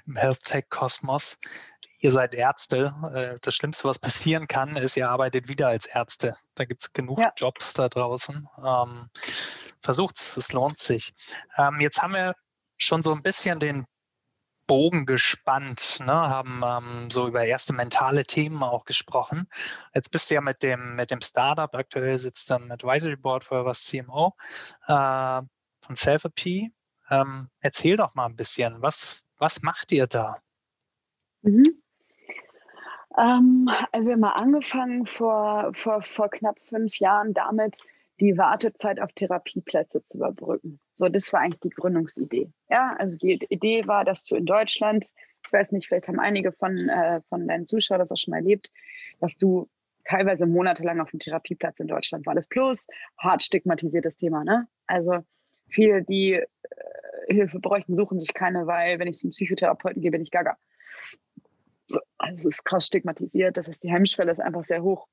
im 0.06 0.16
Health 0.16 0.44
Tech 0.44 0.66
Kosmos. 0.70 1.38
Ihr 1.98 2.12
seid 2.12 2.34
Ärzte. 2.34 2.94
Äh, 3.12 3.38
das 3.42 3.54
Schlimmste, 3.54 3.88
was 3.88 3.98
passieren 3.98 4.46
kann, 4.46 4.76
ist, 4.76 4.96
ihr 4.96 5.10
arbeitet 5.10 5.48
wieder 5.48 5.68
als 5.68 5.86
Ärzte. 5.86 6.36
Da 6.54 6.64
gibt 6.64 6.82
es 6.82 6.92
genug 6.92 7.18
ja. 7.18 7.32
Jobs 7.36 7.74
da 7.74 7.88
draußen. 7.88 8.48
Ähm, 8.64 9.10
versucht's, 9.82 10.36
es 10.36 10.52
lohnt 10.52 10.78
sich. 10.78 11.12
Ähm, 11.58 11.80
jetzt 11.80 12.00
haben 12.00 12.14
wir 12.14 12.34
schon 12.78 13.02
so 13.02 13.12
ein 13.12 13.22
bisschen 13.22 13.58
den 13.58 13.84
Bogen 14.66 15.06
gespannt, 15.06 15.98
ne? 16.00 16.12
haben 16.12 16.62
ähm, 16.64 17.10
so 17.10 17.28
über 17.28 17.44
erste 17.44 17.72
mentale 17.72 18.24
Themen 18.24 18.62
auch 18.62 18.84
gesprochen. 18.84 19.48
Jetzt 19.94 20.10
bist 20.10 20.30
du 20.30 20.34
ja 20.36 20.40
mit 20.40 20.62
dem, 20.62 20.96
mit 20.96 21.10
dem 21.10 21.20
Startup, 21.20 21.74
aktuell 21.74 22.18
sitzt 22.18 22.50
du 22.50 22.54
im 22.54 22.70
Advisory 22.70 23.16
Board 23.16 23.44
für 23.44 23.64
was 23.64 23.84
CMO 23.84 24.34
äh, 24.86 25.42
von 25.80 25.96
Selfie. 25.96 26.72
Ähm, 27.10 27.48
erzähl 27.60 27.96
doch 27.96 28.14
mal 28.14 28.26
ein 28.26 28.36
bisschen, 28.36 28.80
was, 28.80 29.22
was 29.38 29.62
macht 29.62 29.92
ihr 29.92 30.06
da? 30.06 30.36
Mhm. 31.42 31.82
Ähm, 33.18 33.68
also 33.90 34.06
wir 34.06 34.14
haben 34.14 34.20
mal 34.20 34.30
angefangen 34.30 35.06
vor, 35.06 35.70
vor, 35.74 36.02
vor 36.02 36.30
knapp 36.30 36.58
fünf 36.60 36.98
Jahren 36.98 37.34
damit, 37.34 37.78
die 38.20 38.38
Wartezeit 38.38 39.00
auf 39.00 39.12
Therapieplätze 39.12 40.02
zu 40.02 40.18
überbrücken. 40.18 40.80
So, 40.94 41.08
das 41.08 41.32
war 41.32 41.40
eigentlich 41.40 41.60
die 41.60 41.70
Gründungsidee. 41.70 42.50
Ja, 42.68 42.96
also 42.98 43.18
die 43.18 43.44
Idee 43.48 43.86
war, 43.86 44.04
dass 44.04 44.24
du 44.24 44.36
in 44.36 44.46
Deutschland, 44.46 45.08
ich 45.44 45.52
weiß 45.52 45.72
nicht, 45.72 45.88
vielleicht 45.88 46.08
haben 46.08 46.20
einige 46.20 46.52
von, 46.52 46.88
äh, 46.88 47.20
von 47.28 47.48
deinen 47.48 47.64
Zuschauern 47.64 48.00
das 48.00 48.12
auch 48.12 48.16
schon 48.18 48.32
mal 48.32 48.38
erlebt, 48.38 48.70
dass 49.20 49.36
du 49.36 49.68
teilweise 50.04 50.46
monatelang 50.46 51.00
auf 51.00 51.10
dem 51.10 51.20
Therapieplatz 51.20 51.80
in 51.80 51.86
Deutschland 51.86 52.26
wartest. 52.26 52.50
Plus 52.50 52.86
hart 53.18 53.42
stigmatisiertes 53.42 54.16
Thema, 54.16 54.44
ne? 54.44 54.66
Also 54.86 55.18
viele, 55.68 56.02
die 56.02 56.32
äh, 56.34 56.46
Hilfe 57.28 57.60
bräuchten, 57.60 57.94
suchen 57.94 58.18
sich 58.18 58.34
keine, 58.34 58.66
weil 58.66 58.98
wenn 58.98 59.08
ich 59.08 59.18
zum 59.18 59.30
Psychotherapeuten 59.30 60.02
gehe, 60.02 60.10
bin 60.10 60.22
ich 60.22 60.30
gaga. 60.30 60.56
So, 61.88 62.00
also 62.18 62.48
es 62.48 62.56
ist 62.58 62.64
krass 62.64 62.86
stigmatisiert, 62.86 63.56
das 63.56 63.68
heißt, 63.68 63.82
die 63.82 63.90
Hemmschwelle 63.90 64.32
ist 64.32 64.40
einfach 64.40 64.64
sehr 64.64 64.82
hoch. 64.82 65.08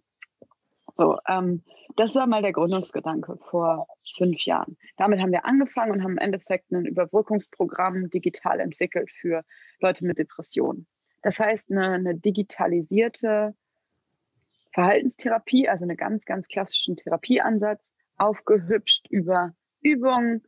So, 0.99 1.17
ähm, 1.29 1.63
das 1.95 2.13
war 2.15 2.27
mal 2.27 2.41
der 2.41 2.51
Gründungsgedanke 2.51 3.37
vor 3.49 3.87
fünf 4.17 4.43
Jahren. 4.43 4.75
Damit 4.97 5.21
haben 5.21 5.31
wir 5.31 5.45
angefangen 5.45 5.93
und 5.93 6.03
haben 6.03 6.11
im 6.11 6.17
Endeffekt 6.17 6.73
ein 6.73 6.85
Überbrückungsprogramm 6.85 8.09
digital 8.09 8.59
entwickelt 8.59 9.09
für 9.09 9.45
Leute 9.79 10.05
mit 10.05 10.17
Depressionen. 10.17 10.87
Das 11.21 11.39
heißt, 11.39 11.71
eine, 11.71 11.91
eine 11.91 12.15
digitalisierte 12.15 13.55
Verhaltenstherapie, 14.73 15.69
also 15.69 15.85
einen 15.85 15.95
ganz, 15.95 16.25
ganz 16.25 16.49
klassischen 16.49 16.97
Therapieansatz, 16.97 17.93
aufgehübscht 18.17 19.07
über 19.09 19.53
Übungen, 19.79 20.43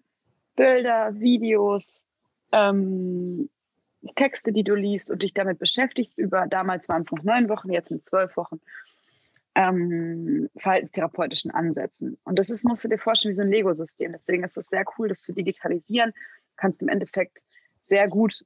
Bilder, 0.57 1.17
Videos, 1.17 2.05
ähm, 2.51 3.49
Texte, 4.15 4.51
die 4.51 4.65
du 4.65 4.75
liest 4.75 5.09
und 5.09 5.23
dich 5.23 5.33
damit 5.33 5.59
beschäftigst, 5.59 6.17
über 6.17 6.45
damals 6.47 6.89
waren 6.89 7.03
es 7.03 7.11
noch 7.13 7.23
neun 7.23 7.47
Wochen, 7.47 7.71
jetzt 7.71 7.87
sind 7.87 8.03
zwölf 8.03 8.35
Wochen 8.35 8.59
ähm, 9.55 10.49
verhaltenstherapeutischen 10.55 11.51
Ansätzen. 11.51 12.17
Und 12.23 12.39
das 12.39 12.49
ist, 12.49 12.63
musst 12.63 12.83
du 12.83 12.89
dir 12.89 12.97
vorstellen, 12.97 13.31
wie 13.31 13.37
so 13.37 13.41
ein 13.41 13.51
Lego-System. 13.51 14.13
Deswegen 14.13 14.43
ist 14.43 14.57
es 14.57 14.67
sehr 14.67 14.85
cool, 14.97 15.09
das 15.09 15.21
zu 15.21 15.33
digitalisieren. 15.33 16.11
Du 16.11 16.55
kannst 16.57 16.81
im 16.81 16.89
Endeffekt 16.89 17.43
sehr 17.81 18.07
gut 18.07 18.45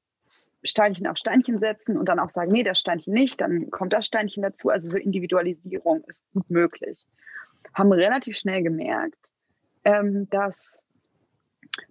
Steinchen 0.63 1.05
auf 1.07 1.17
Steinchen 1.17 1.59
setzen 1.59 1.97
und 1.97 2.09
dann 2.09 2.19
auch 2.19 2.29
sagen, 2.29 2.51
nee, 2.51 2.63
das 2.63 2.79
Steinchen 2.79 3.13
nicht, 3.13 3.41
dann 3.41 3.69
kommt 3.69 3.93
das 3.93 4.07
Steinchen 4.07 4.41
dazu. 4.41 4.69
Also 4.69 4.89
so 4.89 4.97
Individualisierung 4.97 6.03
ist 6.05 6.25
gut 6.33 6.49
möglich. 6.49 7.05
Haben 7.73 7.91
relativ 7.91 8.37
schnell 8.37 8.63
gemerkt, 8.63 9.31
ähm, 9.83 10.27
dass 10.29 10.83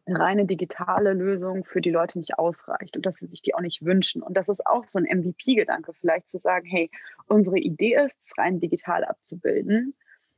eine 0.07 0.19
reine 0.19 0.47
digitale 0.47 1.13
Lösung 1.13 1.65
für 1.65 1.81
die 1.81 1.91
Leute 1.91 2.19
nicht 2.19 2.39
ausreicht 2.39 2.97
und 2.97 3.07
dass 3.07 3.17
sie 3.17 3.27
sich 3.27 3.43
die 3.43 3.55
auch 3.55 3.61
nicht 3.61 3.85
wünschen. 3.85 4.23
Und 4.23 4.37
das 4.37 4.49
ist 4.49 4.67
auch 4.67 4.87
so 4.87 4.99
ein 4.99 5.05
MVP-Gedanke, 5.05 5.93
vielleicht 5.95 6.29
zu 6.29 6.39
sagen, 6.39 6.67
hey, 6.67 6.91
unsere 7.27 7.59
Idee 7.59 7.97
ist, 7.97 8.19
es 8.25 8.39
rein 8.39 8.61
digital 8.61 9.05
abzubilden. 9.05 9.95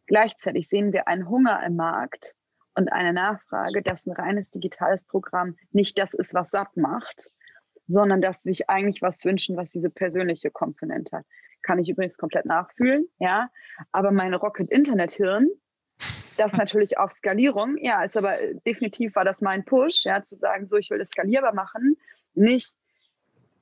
Gleichzeitig 0.07 0.69
sehen 0.69 0.93
wir 0.93 1.09
einen 1.09 1.29
Hunger 1.29 1.63
im 1.65 1.77
Markt 1.77 2.35
und 2.75 2.93
eine 2.93 3.13
Nachfrage, 3.13 3.83
dass 3.83 4.07
ein 4.07 4.13
reines 4.13 4.51
digitales 4.51 5.05
Programm 5.05 5.57
nicht 5.73 5.99
das 5.99 6.15
ist, 6.15 6.35
was 6.35 6.51
satt 6.51 6.77
macht, 6.77 7.31
sondern 7.87 8.21
dass 8.21 8.43
sie 8.43 8.51
sich 8.51 8.69
eigentlich 8.69 9.03
was 9.03 9.25
wünschen, 9.25 9.57
was 9.57 9.71
diese 9.71 9.91
persönliche 9.91 10.51
Komponente 10.51 11.19
hat. 11.19 11.27
Kann 11.63 11.79
ich 11.79 11.89
übrigens 11.89 12.19
komplett 12.19 12.45
nachfühlen, 12.45 13.09
ja. 13.19 13.51
Aber 13.93 14.13
mein 14.13 14.35
Rocket-Internet-Hirn 14.35 15.49
das 16.37 16.53
natürlich 16.55 16.99
auf 16.99 17.13
Skalierung. 17.13 17.77
Ja, 17.79 18.05
ist 18.05 18.17
aber 18.17 18.41
äh, 18.41 18.55
definitiv 18.67 19.15
war 19.17 19.25
das 19.25 19.41
mein 19.41 19.65
Push, 19.65 20.05
ja, 20.05 20.23
zu 20.23 20.37
sagen, 20.37 20.67
so 20.69 20.77
ich 20.77 20.91
will 20.91 20.99
das 20.99 21.09
skalierbar 21.09 21.55
machen, 21.55 21.97
nicht 22.35 22.77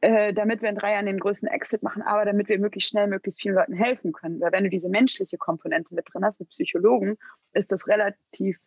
äh, 0.01 0.35
damit 0.35 0.61
wir 0.61 0.69
in 0.69 0.77
drei 0.77 0.93
Jahren 0.93 1.07
den 1.07 1.19
größten 1.19 1.49
Exit 1.49 1.83
machen, 1.83 2.03
aber 2.03 2.27
damit 2.27 2.49
wir 2.49 2.59
möglichst 2.59 2.91
schnell 2.91 3.07
möglichst 3.07 3.41
vielen 3.41 3.55
Leuten 3.55 3.73
helfen 3.73 4.13
können. 4.13 4.39
Weil 4.41 4.53
wenn 4.53 4.65
du 4.65 4.71
diese 4.71 4.91
menschliche 4.91 5.39
Komponente 5.39 5.95
mit 5.95 6.07
drin 6.13 6.25
hast, 6.25 6.41
mit 6.41 6.51
Psychologen, 6.51 7.17
ist 7.55 7.73
das 7.73 7.89
relativ 7.89 8.59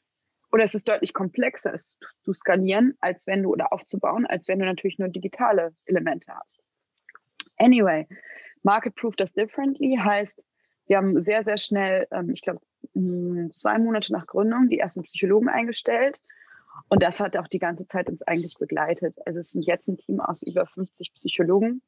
oder 0.52 0.64
es 0.64 0.74
ist 0.74 0.88
deutlich 0.88 1.14
komplexer, 1.14 1.74
es 1.74 1.96
zu 2.24 2.34
skalieren, 2.34 2.98
als 3.02 3.28
wenn 3.28 3.44
du 3.44 3.52
oder 3.52 3.72
aufzubauen, 3.72 4.26
als 4.26 4.48
wenn 4.48 4.60
du 4.60 4.66
natürlich 4.66 4.98
nur 4.98 5.10
digitale 5.10 5.74
Elemente 5.86 6.34
hast. 6.34 6.66
Anyway, 7.58 8.08
Market 8.64 8.96
Proof 8.96 9.16
das 9.16 9.34
differently 9.34 9.98
heißt, 10.02 10.46
wir 10.88 10.98
haben 10.98 11.22
sehr, 11.22 11.44
sehr 11.44 11.58
schnell, 11.58 12.08
ähm, 12.12 12.32
ich 12.32 12.42
glaube, 12.42 12.62
zwei 13.52 13.78
Monate 13.78 14.12
nach 14.12 14.28
Gründung 14.28 14.70
die 14.70 14.80
ersten 14.80 15.04
Psychologen 15.04 15.50
eingestellt. 15.50 16.22
Und 16.90 17.04
das 17.04 17.20
hat 17.20 17.38
auch 17.38 17.48
die 17.48 17.60
ganze 17.60 17.88
Zeit 17.88 18.10
uns 18.10 18.22
eigentlich 18.22 18.58
begleitet. 18.58 19.16
Also 19.26 19.40
es 19.40 19.52
sind 19.52 19.66
jetzt 19.66 19.88
ein 19.88 19.98
Team 19.98 20.20
aus 20.20 20.44
über 20.44 20.66
50 20.66 21.14
Psychologen, 21.16 21.82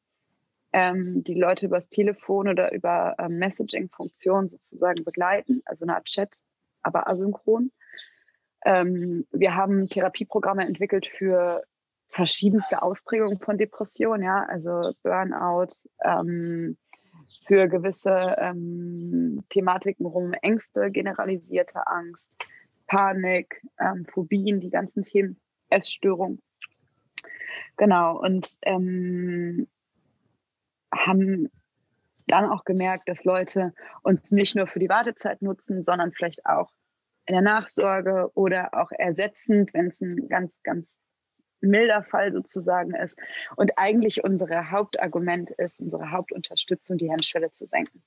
ähm, 0.72 1.22
die 1.24 1.34
Leute 1.34 1.66
übers 1.66 1.88
Telefon 1.88 2.48
oder 2.48 2.72
über 2.72 3.14
ähm, 3.18 3.38
Messaging-Funktionen 3.38 4.48
sozusagen 4.48 5.04
begleiten, 5.04 5.62
also 5.64 5.84
eine 5.84 5.96
Art 5.96 6.06
Chat, 6.06 6.36
aber 6.82 7.08
asynchron. 7.08 7.72
Ähm, 8.64 9.26
wir 9.32 9.54
haben 9.54 9.88
Therapieprogramme 9.88 10.66
entwickelt 10.66 11.06
für 11.06 11.64
verschiedenste 12.06 12.82
Ausprägungen 12.82 13.38
von 13.38 13.56
Depressionen, 13.56 14.24
ja, 14.24 14.44
also 14.44 14.92
Burnout, 15.02 15.72
ähm, 16.04 16.76
für 17.50 17.66
gewisse 17.66 18.36
ähm, 18.38 19.42
Thematiken 19.48 20.06
rum, 20.06 20.34
Ängste, 20.34 20.88
generalisierte 20.92 21.84
Angst, 21.84 22.36
Panik, 22.86 23.60
ähm, 23.80 24.04
Phobien, 24.04 24.60
die 24.60 24.70
ganzen 24.70 25.02
Themen, 25.02 25.36
Essstörung. 25.68 26.40
Genau, 27.76 28.20
und 28.20 28.46
ähm, 28.62 29.66
haben 30.94 31.50
dann 32.28 32.44
auch 32.44 32.62
gemerkt, 32.64 33.08
dass 33.08 33.24
Leute 33.24 33.74
uns 34.04 34.30
nicht 34.30 34.54
nur 34.54 34.68
für 34.68 34.78
die 34.78 34.88
Wartezeit 34.88 35.42
nutzen, 35.42 35.82
sondern 35.82 36.12
vielleicht 36.12 36.46
auch 36.46 36.70
in 37.26 37.32
der 37.32 37.42
Nachsorge 37.42 38.30
oder 38.34 38.74
auch 38.74 38.92
ersetzend, 38.92 39.74
wenn 39.74 39.88
es 39.88 40.00
ein 40.00 40.28
ganz, 40.28 40.62
ganz 40.62 41.00
milder 41.60 42.02
Fall 42.02 42.32
sozusagen 42.32 42.94
ist. 42.94 43.18
Und 43.56 43.72
eigentlich 43.76 44.24
unser 44.24 44.70
Hauptargument 44.70 45.50
ist, 45.50 45.80
unsere 45.80 46.10
Hauptunterstützung, 46.10 46.98
die 46.98 47.10
Hemmschwelle 47.10 47.50
zu 47.50 47.66
senken. 47.66 48.02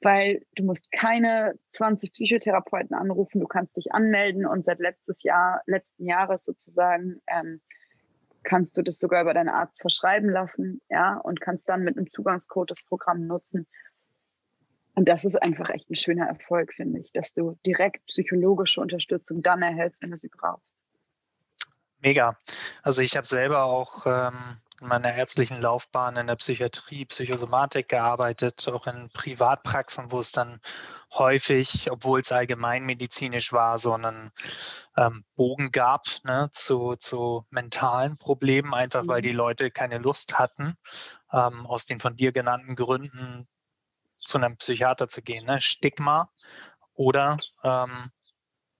Weil 0.00 0.44
du 0.54 0.64
musst 0.64 0.92
keine 0.92 1.54
20 1.68 2.12
Psychotherapeuten 2.12 2.94
anrufen, 2.94 3.40
du 3.40 3.46
kannst 3.46 3.76
dich 3.76 3.92
anmelden 3.92 4.44
und 4.46 4.64
seit 4.64 4.78
letztes 4.78 5.22
Jahr, 5.22 5.62
letzten 5.66 6.04
Jahres 6.06 6.44
sozusagen, 6.44 7.22
ähm, 7.26 7.60
kannst 8.42 8.76
du 8.76 8.82
das 8.82 8.98
sogar 8.98 9.22
über 9.22 9.34
deinen 9.34 9.48
Arzt 9.48 9.80
verschreiben 9.80 10.28
lassen, 10.28 10.80
ja, 10.90 11.16
und 11.16 11.40
kannst 11.40 11.68
dann 11.68 11.82
mit 11.82 11.96
einem 11.96 12.10
Zugangscode 12.10 12.70
das 12.70 12.84
Programm 12.84 13.26
nutzen. 13.26 13.66
Und 14.94 15.08
das 15.08 15.24
ist 15.24 15.36
einfach 15.36 15.70
echt 15.70 15.90
ein 15.90 15.96
schöner 15.96 16.26
Erfolg, 16.26 16.72
finde 16.72 17.00
ich, 17.00 17.10
dass 17.12 17.32
du 17.32 17.58
direkt 17.66 18.06
psychologische 18.06 18.80
Unterstützung 18.80 19.42
dann 19.42 19.62
erhältst, 19.62 20.02
wenn 20.02 20.12
du 20.12 20.18
sie 20.18 20.28
brauchst. 20.28 20.83
Mega. 22.04 22.36
Also 22.82 23.00
ich 23.00 23.16
habe 23.16 23.26
selber 23.26 23.64
auch 23.64 24.04
ähm, 24.04 24.58
in 24.82 24.88
meiner 24.88 25.14
ärztlichen 25.14 25.62
Laufbahn 25.62 26.18
in 26.18 26.26
der 26.26 26.36
Psychiatrie, 26.36 27.06
Psychosomatik 27.06 27.88
gearbeitet, 27.88 28.68
auch 28.68 28.86
in 28.86 29.08
Privatpraxen, 29.08 30.12
wo 30.12 30.20
es 30.20 30.30
dann 30.30 30.60
häufig, 31.14 31.90
obwohl 31.90 32.20
es 32.20 32.30
allgemeinmedizinisch 32.30 33.54
war, 33.54 33.78
so 33.78 33.94
einen 33.94 34.32
ähm, 34.98 35.24
Bogen 35.34 35.72
gab 35.72 36.04
ne, 36.24 36.50
zu, 36.52 36.94
zu 36.96 37.46
mentalen 37.48 38.18
Problemen, 38.18 38.74
einfach 38.74 39.06
weil 39.06 39.20
mhm. 39.20 39.22
die 39.22 39.32
Leute 39.32 39.70
keine 39.70 39.96
Lust 39.96 40.38
hatten, 40.38 40.76
ähm, 41.32 41.64
aus 41.64 41.86
den 41.86 42.00
von 42.00 42.16
dir 42.16 42.32
genannten 42.32 42.76
Gründen 42.76 43.48
zu 44.18 44.36
einem 44.36 44.58
Psychiater 44.58 45.08
zu 45.08 45.22
gehen. 45.22 45.46
Ne? 45.46 45.58
Stigma 45.62 46.30
oder 46.92 47.38
ähm, 47.62 48.10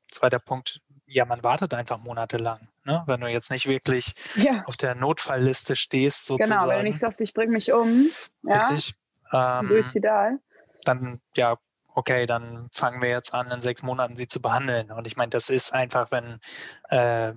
zweiter 0.09 0.41
Punkt, 0.41 0.83
ja, 1.07 1.25
man 1.25 1.43
wartet 1.43 1.73
einfach 1.73 1.97
monatelang. 1.97 2.69
Ne? 2.85 3.03
Wenn 3.07 3.21
du 3.21 3.29
jetzt 3.29 3.51
nicht 3.51 3.67
wirklich 3.67 4.15
ja. 4.37 4.63
auf 4.67 4.77
der 4.77 4.95
Notfallliste 4.95 5.77
stehst, 5.77 6.27
sozusagen. 6.27 6.61
Genau, 6.61 6.69
wenn 6.69 6.85
du 6.85 6.91
nicht 6.91 7.01
sagst, 7.01 7.21
ich 7.21 7.35
bringe 7.35 7.53
mich 7.53 7.73
um. 7.73 8.07
Richtig. 8.45 8.95
Ja, 9.33 9.61
ähm, 9.61 9.69
suizidal. 9.69 10.39
Dann, 10.85 11.21
ja, 11.35 11.57
okay, 11.95 12.27
dann 12.27 12.69
fangen 12.73 13.01
wir 13.01 13.09
jetzt 13.09 13.35
an, 13.35 13.51
in 13.51 13.63
sechs 13.63 13.83
Monaten 13.83 14.17
sie 14.17 14.29
zu 14.29 14.43
behandeln. 14.43 14.91
Und 14.91 15.07
ich 15.07 15.17
meine, 15.17 15.31
das 15.31 15.49
ist 15.49 15.73
einfach, 15.73 16.11
wenn 16.11 16.39
äh, 16.91 17.33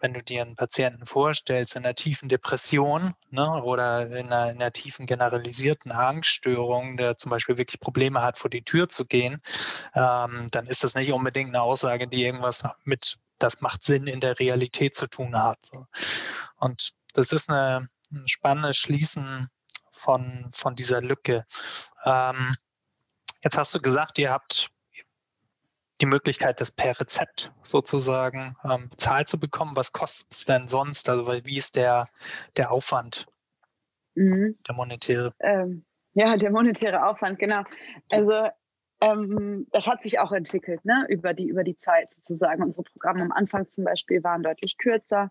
wenn 0.00 0.14
du 0.14 0.22
dir 0.22 0.42
einen 0.42 0.56
Patienten 0.56 1.06
vorstellst 1.06 1.76
in 1.76 1.84
einer 1.84 1.94
tiefen 1.94 2.28
Depression 2.28 3.14
ne, 3.30 3.62
oder 3.62 4.06
in 4.06 4.26
einer, 4.26 4.50
in 4.50 4.56
einer, 4.56 4.72
tiefen 4.72 5.06
generalisierten 5.06 5.92
Angststörung, 5.92 6.96
der 6.96 7.16
zum 7.16 7.30
Beispiel 7.30 7.58
wirklich 7.58 7.80
Probleme 7.80 8.22
hat, 8.22 8.38
vor 8.38 8.50
die 8.50 8.62
Tür 8.62 8.88
zu 8.88 9.04
gehen, 9.04 9.40
ähm, 9.94 10.48
dann 10.50 10.66
ist 10.66 10.84
das 10.84 10.94
nicht 10.94 11.12
unbedingt 11.12 11.50
eine 11.50 11.62
Aussage, 11.62 12.08
die 12.08 12.24
irgendwas 12.24 12.66
mit, 12.84 13.18
das 13.42 13.60
macht 13.60 13.84
Sinn 13.84 14.06
in 14.06 14.20
der 14.20 14.38
Realität 14.38 14.94
zu 14.94 15.08
tun 15.08 15.36
hat. 15.36 15.58
Und 16.56 16.92
das 17.14 17.32
ist 17.32 17.50
eine, 17.50 17.88
ein 18.12 18.28
spannendes 18.28 18.76
Schließen 18.76 19.48
von, 19.92 20.46
von 20.50 20.76
dieser 20.76 21.00
Lücke. 21.00 21.44
Ähm, 22.04 22.52
jetzt 23.42 23.58
hast 23.58 23.74
du 23.74 23.80
gesagt, 23.80 24.18
ihr 24.18 24.30
habt 24.30 24.70
die 26.00 26.06
Möglichkeit, 26.06 26.60
das 26.60 26.72
per 26.72 26.98
Rezept 26.98 27.52
sozusagen 27.62 28.56
ähm, 28.64 28.88
bezahlt 28.88 29.28
zu 29.28 29.38
bekommen. 29.38 29.76
Was 29.76 29.92
kostet 29.92 30.32
es 30.32 30.44
denn 30.44 30.68
sonst? 30.68 31.08
Also 31.08 31.26
wie 31.26 31.56
ist 31.56 31.76
der, 31.76 32.06
der 32.56 32.70
Aufwand, 32.70 33.26
mhm. 34.14 34.56
der 34.66 34.74
monetäre? 34.74 35.34
Ähm, 35.40 35.84
ja, 36.14 36.36
der 36.36 36.50
monetäre 36.50 37.06
Aufwand, 37.06 37.38
genau. 37.38 37.62
Also 38.08 38.48
ähm, 39.00 39.66
das 39.72 39.86
hat 39.86 40.02
sich 40.02 40.18
auch 40.18 40.32
entwickelt, 40.32 40.84
ne? 40.84 41.06
über, 41.08 41.34
die, 41.34 41.48
über 41.48 41.64
die 41.64 41.76
Zeit 41.76 42.12
sozusagen. 42.12 42.62
Unsere 42.62 42.84
Programme 42.84 43.22
am 43.22 43.32
Anfang 43.32 43.68
zum 43.68 43.84
Beispiel 43.84 44.22
waren 44.22 44.42
deutlich 44.42 44.78
kürzer. 44.78 45.30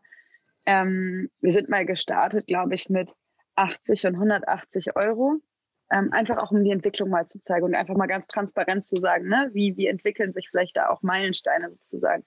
Ähm, 0.65 1.29
wir 1.41 1.51
sind 1.51 1.69
mal 1.69 1.85
gestartet, 1.85 2.47
glaube 2.47 2.75
ich, 2.75 2.89
mit 2.89 3.15
80 3.55 4.07
und 4.07 4.15
180 4.15 4.95
Euro 4.95 5.39
ähm, 5.91 6.11
einfach 6.13 6.37
auch 6.37 6.51
um 6.51 6.63
die 6.63 6.71
Entwicklung 6.71 7.09
mal 7.09 7.25
zu 7.25 7.39
zeigen 7.39 7.65
und 7.65 7.75
einfach 7.75 7.95
mal 7.95 8.07
ganz 8.07 8.27
transparent 8.27 8.85
zu 8.85 8.97
sagen, 8.97 9.27
ne, 9.27 9.49
wie, 9.53 9.75
wie 9.77 9.87
entwickeln 9.87 10.33
sich 10.33 10.49
vielleicht 10.49 10.77
da 10.77 10.89
auch 10.89 11.01
Meilensteine 11.01 11.69
sozusagen. 11.71 12.23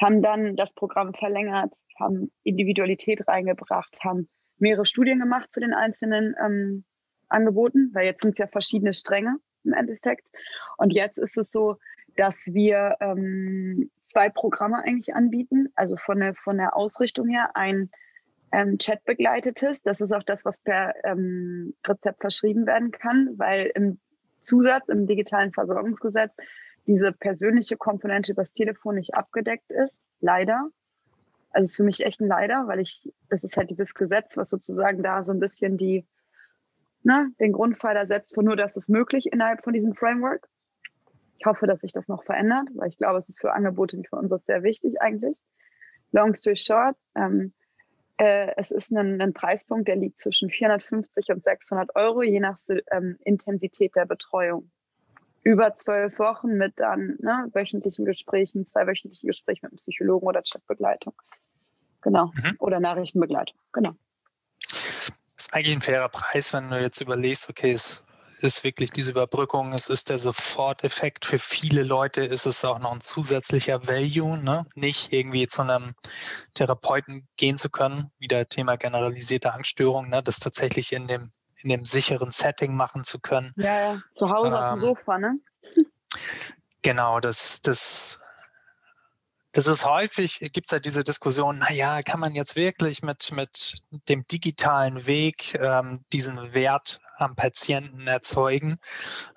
Haben 0.00 0.22
dann 0.22 0.56
das 0.56 0.74
Programm 0.74 1.14
verlängert, 1.14 1.74
haben 1.98 2.30
Individualität 2.42 3.26
reingebracht, 3.28 3.96
haben 4.04 4.28
mehrere 4.58 4.84
Studien 4.84 5.20
gemacht 5.20 5.52
zu 5.52 5.60
den 5.60 5.72
einzelnen 5.72 6.34
ähm, 6.44 6.84
Angeboten, 7.28 7.90
weil 7.94 8.06
jetzt 8.06 8.22
sind 8.22 8.32
es 8.32 8.38
ja 8.38 8.46
verschiedene 8.46 8.94
Stränge 8.94 9.36
im 9.64 9.72
Endeffekt. 9.72 10.28
Und 10.76 10.92
jetzt 10.92 11.18
ist 11.18 11.36
es 11.36 11.50
so, 11.50 11.78
dass 12.16 12.46
wir 12.52 12.96
ähm, 13.00 13.90
zwei 14.00 14.28
Programme 14.28 14.82
eigentlich 14.84 15.14
anbieten, 15.14 15.68
also 15.74 15.96
von 15.96 16.20
der, 16.20 16.34
von 16.34 16.58
der 16.58 16.76
Ausrichtung 16.76 17.28
her 17.28 17.50
ein 17.54 17.90
ähm, 18.52 18.78
Chat 18.78 19.04
begleitetes. 19.04 19.82
Das 19.82 20.00
ist 20.00 20.12
auch 20.12 20.22
das, 20.22 20.44
was 20.44 20.58
per 20.58 20.94
ähm, 21.04 21.74
Rezept 21.86 22.20
verschrieben 22.20 22.66
werden 22.66 22.90
kann, 22.90 23.30
weil 23.36 23.70
im 23.74 23.98
Zusatz, 24.40 24.88
im 24.88 25.06
digitalen 25.06 25.52
Versorgungsgesetz, 25.52 26.32
diese 26.86 27.12
persönliche 27.12 27.76
Komponente 27.76 28.32
übers 28.32 28.52
Telefon 28.52 28.96
nicht 28.96 29.14
abgedeckt 29.14 29.70
ist. 29.70 30.06
Leider. 30.20 30.68
Also 31.50 31.64
ist 31.64 31.76
für 31.76 31.84
mich 31.84 32.04
echt 32.04 32.20
ein 32.20 32.28
Leider, 32.28 32.66
weil 32.66 32.80
ich, 32.80 33.12
das 33.28 33.44
ist 33.44 33.56
halt 33.56 33.70
dieses 33.70 33.94
Gesetz, 33.94 34.36
was 34.36 34.50
sozusagen 34.50 35.02
da 35.02 35.22
so 35.22 35.32
ein 35.32 35.40
bisschen 35.40 35.76
die, 35.76 36.06
ne, 37.04 37.32
den 37.40 37.52
Grundpfeiler 37.52 38.06
setzt 38.06 38.34
von 38.34 38.44
nur, 38.44 38.56
dass 38.56 38.76
es 38.76 38.88
möglich 38.88 39.32
innerhalb 39.32 39.64
von 39.64 39.72
diesem 39.72 39.94
Framework. 39.94 40.48
Ich 41.38 41.46
hoffe, 41.46 41.66
dass 41.66 41.80
sich 41.80 41.92
das 41.92 42.08
noch 42.08 42.24
verändert, 42.24 42.68
weil 42.74 42.88
ich 42.88 42.98
glaube, 42.98 43.18
es 43.18 43.28
ist 43.28 43.40
für 43.40 43.52
Angebote 43.52 43.98
wie 43.98 44.06
für 44.06 44.16
uns 44.16 44.30
sehr 44.46 44.62
wichtig 44.62 45.00
eigentlich. 45.02 45.40
Long 46.12 46.34
story 46.34 46.56
short, 46.56 46.96
ähm, 47.16 47.52
äh, 48.18 48.52
es 48.56 48.70
ist 48.70 48.92
ein, 48.92 49.20
ein, 49.20 49.32
Preispunkt, 49.32 49.88
der 49.88 49.96
liegt 49.96 50.20
zwischen 50.20 50.50
450 50.50 51.30
und 51.30 51.42
600 51.42 51.96
Euro, 51.96 52.22
je 52.22 52.38
nach 52.38 52.56
ähm, 52.92 53.18
Intensität 53.24 53.96
der 53.96 54.06
Betreuung. 54.06 54.70
Über 55.42 55.74
zwölf 55.74 56.20
Wochen 56.20 56.56
mit 56.56 56.74
dann 56.76 57.16
ne, 57.20 57.48
wöchentlichen 57.52 58.04
Gesprächen, 58.04 58.66
zwei 58.66 58.86
wöchentliche 58.86 59.26
Gespräche 59.26 59.60
mit 59.62 59.72
einem 59.72 59.78
Psychologen 59.78 60.26
oder 60.26 60.42
Chatbegleitung. 60.42 61.14
Genau. 62.02 62.26
Mhm. 62.26 62.56
Oder 62.60 62.78
Nachrichtenbegleitung. 62.78 63.58
Genau. 63.72 63.94
Ist 65.52 65.56
eigentlich 65.58 65.76
ein 65.76 65.82
fairer 65.82 66.08
Preis, 66.08 66.54
wenn 66.54 66.70
du 66.70 66.80
jetzt 66.80 67.02
überlegst, 67.02 67.50
okay, 67.50 67.72
es 67.72 68.02
ist 68.38 68.64
wirklich 68.64 68.90
diese 68.90 69.10
Überbrückung, 69.10 69.74
es 69.74 69.90
ist 69.90 70.08
der 70.08 70.18
Soforteffekt. 70.18 71.26
Für 71.26 71.38
viele 71.38 71.82
Leute 71.82 72.24
ist 72.24 72.46
es 72.46 72.64
auch 72.64 72.78
noch 72.78 72.92
ein 72.92 73.02
zusätzlicher 73.02 73.86
Value, 73.86 74.38
ne? 74.38 74.64
nicht 74.74 75.12
irgendwie 75.12 75.46
zu 75.46 75.60
einem 75.60 75.94
Therapeuten 76.54 77.28
gehen 77.36 77.58
zu 77.58 77.68
können, 77.68 78.10
wieder 78.18 78.48
Thema 78.48 78.76
generalisierte 78.76 79.52
Angststörung, 79.52 80.08
ne? 80.08 80.22
das 80.22 80.38
tatsächlich 80.38 80.90
in 80.90 81.06
dem, 81.06 81.32
in 81.58 81.68
dem 81.68 81.84
sicheren 81.84 82.32
Setting 82.32 82.74
machen 82.74 83.04
zu 83.04 83.20
können. 83.20 83.52
Ja, 83.56 83.92
ja. 83.92 84.00
zu 84.14 84.30
Hause 84.30 84.48
ähm, 84.48 84.54
auf 84.54 84.70
dem 84.70 84.72
ähm, 84.72 84.78
Sofa, 84.78 85.18
ne? 85.18 85.38
Genau, 86.80 87.20
das, 87.20 87.60
das 87.60 88.21
das 89.52 89.66
ist 89.66 89.84
häufig, 89.84 90.40
gibt 90.52 90.66
es 90.66 90.70
ja 90.70 90.78
diese 90.78 91.04
Diskussion, 91.04 91.58
naja, 91.58 92.02
kann 92.02 92.20
man 92.20 92.34
jetzt 92.34 92.56
wirklich 92.56 93.02
mit, 93.02 93.32
mit 93.32 93.74
dem 94.08 94.26
digitalen 94.26 95.06
Weg 95.06 95.54
ähm, 95.54 96.04
diesen 96.12 96.54
Wert 96.54 97.00
am 97.16 97.36
Patienten 97.36 98.06
erzeugen. 98.06 98.78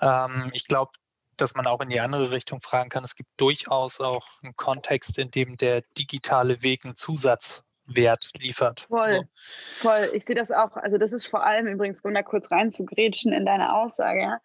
Ähm, 0.02 0.50
ich 0.54 0.68
glaube, 0.68 0.92
dass 1.38 1.56
man 1.56 1.68
auch 1.68 1.82
in 1.82 1.90
die 1.90 2.00
andere 2.00 2.32
Richtung 2.32 2.62
fragen 2.62 2.90
kann. 2.90 3.04
Es 3.04 3.16
gibt 3.16 3.30
durchaus 3.38 4.00
auch 4.00 4.26
einen 4.42 4.56
Kontext, 4.56 5.18
in 5.18 5.32
dem 5.32 5.58
der 5.58 5.84
digitale 5.98 6.62
Weg 6.64 6.86
einen 6.86 6.96
Zusatzwert 6.96 8.30
liefert. 8.40 8.88
Voll, 8.88 9.28
so. 9.34 9.90
voll. 9.90 10.10
Ich 10.14 10.24
sehe 10.24 10.36
das 10.36 10.52
auch. 10.52 10.78
Also 10.78 10.98
das 10.98 11.12
ist 11.12 11.28
vor 11.28 11.44
allem 11.44 11.68
übrigens, 11.68 12.02
um 12.02 12.14
da 12.14 12.24
kurz 12.24 12.50
reinzugrätschen 12.52 13.34
in 13.34 13.46
deine 13.46 13.76
Aussage, 13.76 14.22
ja? 14.22 14.38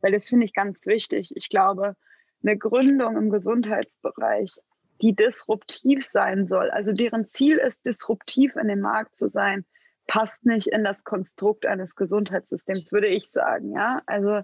weil 0.00 0.12
das 0.12 0.28
finde 0.28 0.46
ich 0.46 0.54
ganz 0.54 0.86
wichtig. 0.86 1.32
Ich 1.36 1.48
glaube, 1.50 1.96
eine 2.42 2.56
Gründung 2.56 3.16
im 3.16 3.30
Gesundheitsbereich, 3.30 4.52
die 5.00 5.14
disruptiv 5.14 6.04
sein 6.04 6.46
soll, 6.46 6.70
also 6.70 6.92
deren 6.92 7.26
Ziel 7.26 7.58
ist, 7.58 7.86
disruptiv 7.86 8.56
in 8.56 8.68
dem 8.68 8.80
Markt 8.80 9.16
zu 9.16 9.28
sein, 9.28 9.64
passt 10.06 10.44
nicht 10.44 10.68
in 10.68 10.84
das 10.84 11.04
Konstrukt 11.04 11.66
eines 11.66 11.94
Gesundheitssystems, 11.94 12.90
würde 12.90 13.08
ich 13.08 13.30
sagen. 13.30 13.72
Ja, 13.72 14.02
also 14.06 14.42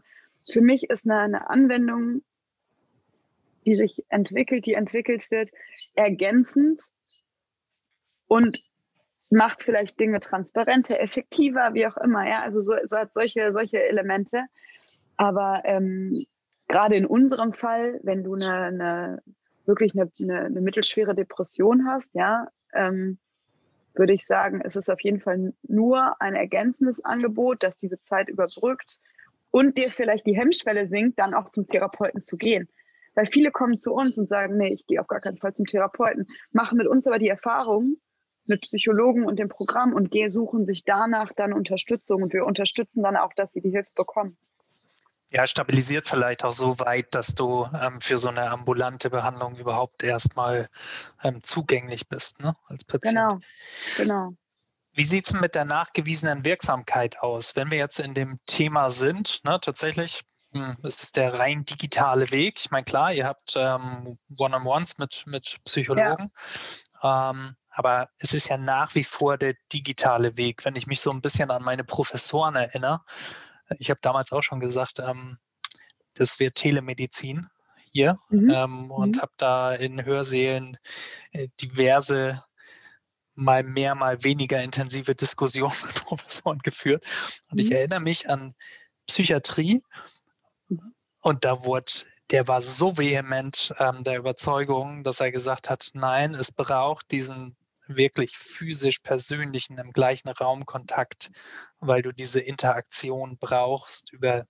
für 0.48 0.60
mich 0.60 0.90
ist 0.90 1.06
eine, 1.06 1.18
eine 1.20 1.50
Anwendung, 1.50 2.22
die 3.64 3.74
sich 3.74 4.04
entwickelt, 4.10 4.66
die 4.66 4.74
entwickelt 4.74 5.30
wird, 5.30 5.50
ergänzend 5.94 6.80
und 8.26 8.62
macht 9.30 9.62
vielleicht 9.62 9.98
Dinge 9.98 10.20
transparenter, 10.20 11.00
effektiver, 11.00 11.72
wie 11.72 11.86
auch 11.86 11.96
immer. 11.96 12.28
Ja, 12.28 12.40
also 12.40 12.60
so, 12.60 12.74
so 12.84 12.98
hat 12.98 13.12
solche, 13.12 13.52
solche 13.52 13.82
Elemente. 13.82 14.44
Aber 15.16 15.62
ähm, 15.64 16.26
gerade 16.68 16.96
in 16.96 17.06
unserem 17.06 17.52
Fall, 17.52 18.00
wenn 18.02 18.22
du 18.22 18.34
eine, 18.34 18.54
eine 18.54 19.22
wirklich 19.66 19.94
eine, 19.94 20.10
eine, 20.20 20.46
eine 20.46 20.60
mittelschwere 20.60 21.14
Depression 21.14 21.86
hast, 21.86 22.14
ja, 22.14 22.48
ähm, 22.72 23.18
würde 23.94 24.12
ich 24.12 24.26
sagen, 24.26 24.60
es 24.64 24.76
ist 24.76 24.90
auf 24.90 25.00
jeden 25.00 25.20
Fall 25.20 25.54
nur 25.62 26.20
ein 26.20 26.34
ergänzendes 26.34 27.04
Angebot, 27.04 27.62
das 27.62 27.76
diese 27.76 28.00
Zeit 28.00 28.28
überbrückt 28.28 28.98
und 29.50 29.76
dir 29.76 29.90
vielleicht 29.90 30.26
die 30.26 30.36
Hemmschwelle 30.36 30.88
sinkt, 30.88 31.18
dann 31.18 31.34
auch 31.34 31.48
zum 31.48 31.66
Therapeuten 31.66 32.20
zu 32.20 32.36
gehen. 32.36 32.68
Weil 33.14 33.26
viele 33.26 33.52
kommen 33.52 33.78
zu 33.78 33.94
uns 33.94 34.18
und 34.18 34.28
sagen, 34.28 34.56
nee, 34.56 34.72
ich 34.72 34.86
gehe 34.86 35.00
auf 35.00 35.06
gar 35.06 35.20
keinen 35.20 35.36
Fall 35.36 35.54
zum 35.54 35.66
Therapeuten, 35.66 36.26
machen 36.50 36.76
mit 36.76 36.88
uns 36.88 37.06
aber 37.06 37.18
die 37.18 37.28
Erfahrung 37.28 37.96
mit 38.46 38.62
Psychologen 38.62 39.24
und 39.24 39.38
dem 39.38 39.48
Programm 39.48 39.92
und 39.92 40.12
suchen 40.28 40.66
sich 40.66 40.84
danach 40.84 41.32
dann 41.32 41.52
Unterstützung 41.52 42.22
und 42.22 42.32
wir 42.32 42.44
unterstützen 42.44 43.02
dann 43.02 43.16
auch, 43.16 43.32
dass 43.32 43.52
sie 43.52 43.60
die 43.60 43.70
Hilfe 43.70 43.90
bekommen 43.94 44.36
ja, 45.34 45.46
stabilisiert 45.48 46.06
vielleicht 46.06 46.44
auch 46.44 46.52
so 46.52 46.78
weit, 46.78 47.12
dass 47.12 47.34
du 47.34 47.68
ähm, 47.74 48.00
für 48.00 48.18
so 48.18 48.28
eine 48.28 48.50
ambulante 48.50 49.10
Behandlung 49.10 49.56
überhaupt 49.56 50.04
erstmal 50.04 50.66
ähm, 51.24 51.42
zugänglich 51.42 52.08
bist, 52.08 52.40
ne, 52.40 52.54
als 52.68 52.84
Patient. 52.84 53.16
Genau, 53.16 53.40
genau. 53.96 54.32
Wie 54.92 55.02
sieht 55.02 55.26
es 55.26 55.32
mit 55.32 55.56
der 55.56 55.64
nachgewiesenen 55.64 56.44
Wirksamkeit 56.44 57.18
aus? 57.18 57.56
Wenn 57.56 57.72
wir 57.72 57.78
jetzt 57.78 57.98
in 57.98 58.14
dem 58.14 58.38
Thema 58.46 58.92
sind, 58.92 59.44
ne, 59.44 59.58
tatsächlich 59.60 60.22
hm, 60.52 60.76
ist 60.84 61.02
es 61.02 61.10
der 61.10 61.36
rein 61.36 61.64
digitale 61.64 62.30
Weg. 62.30 62.60
Ich 62.60 62.70
meine, 62.70 62.84
klar, 62.84 63.12
ihr 63.12 63.26
habt 63.26 63.54
ähm, 63.56 64.16
One-on-Ones 64.38 64.98
mit, 64.98 65.24
mit 65.26 65.58
Psychologen. 65.64 66.30
Ja. 67.02 67.30
Ähm, 67.30 67.56
Aber 67.70 68.08
es 68.18 68.34
ist 68.34 68.48
ja 68.48 68.56
nach 68.56 68.94
wie 68.94 69.02
vor 69.02 69.36
der 69.36 69.56
digitale 69.72 70.36
Weg. 70.36 70.64
Wenn 70.64 70.76
ich 70.76 70.86
mich 70.86 71.00
so 71.00 71.10
ein 71.10 71.20
bisschen 71.20 71.50
an 71.50 71.64
meine 71.64 71.82
Professoren 71.82 72.54
erinnere, 72.54 73.00
ich 73.78 73.90
habe 73.90 74.00
damals 74.02 74.32
auch 74.32 74.42
schon 74.42 74.60
gesagt, 74.60 74.98
ähm, 74.98 75.38
das 76.14 76.38
wird 76.38 76.56
Telemedizin 76.56 77.48
hier 77.92 78.18
mhm. 78.28 78.50
ähm, 78.50 78.90
und 78.90 79.16
mhm. 79.16 79.22
habe 79.22 79.32
da 79.36 79.72
in 79.72 80.04
Hörsälen 80.04 80.76
äh, 81.32 81.48
diverse 81.60 82.42
mal 83.34 83.62
mehr, 83.62 83.94
mal 83.94 84.22
weniger 84.22 84.62
intensive 84.62 85.14
Diskussionen 85.14 85.74
mit 85.86 85.94
Professoren 86.04 86.58
geführt. 86.58 87.04
Und 87.50 87.58
mhm. 87.58 87.66
ich 87.66 87.72
erinnere 87.72 88.00
mich 88.00 88.28
an 88.28 88.54
Psychiatrie 89.06 89.82
und 91.20 91.44
da 91.44 91.64
wurde, 91.64 91.92
der 92.30 92.48
war 92.48 92.62
so 92.62 92.96
vehement 92.96 93.74
ähm, 93.78 94.04
der 94.04 94.18
Überzeugung, 94.18 95.04
dass 95.04 95.20
er 95.20 95.30
gesagt 95.30 95.68
hat, 95.68 95.90
nein, 95.94 96.34
es 96.34 96.52
braucht 96.52 97.10
diesen 97.10 97.56
wirklich 97.86 98.36
physisch 98.36 99.00
persönlichen 99.00 99.78
im 99.78 99.92
gleichen 99.92 100.28
Raum 100.28 100.66
Kontakt, 100.66 101.30
weil 101.80 102.02
du 102.02 102.12
diese 102.12 102.40
Interaktion 102.40 103.36
brauchst 103.38 104.12
über, 104.12 104.46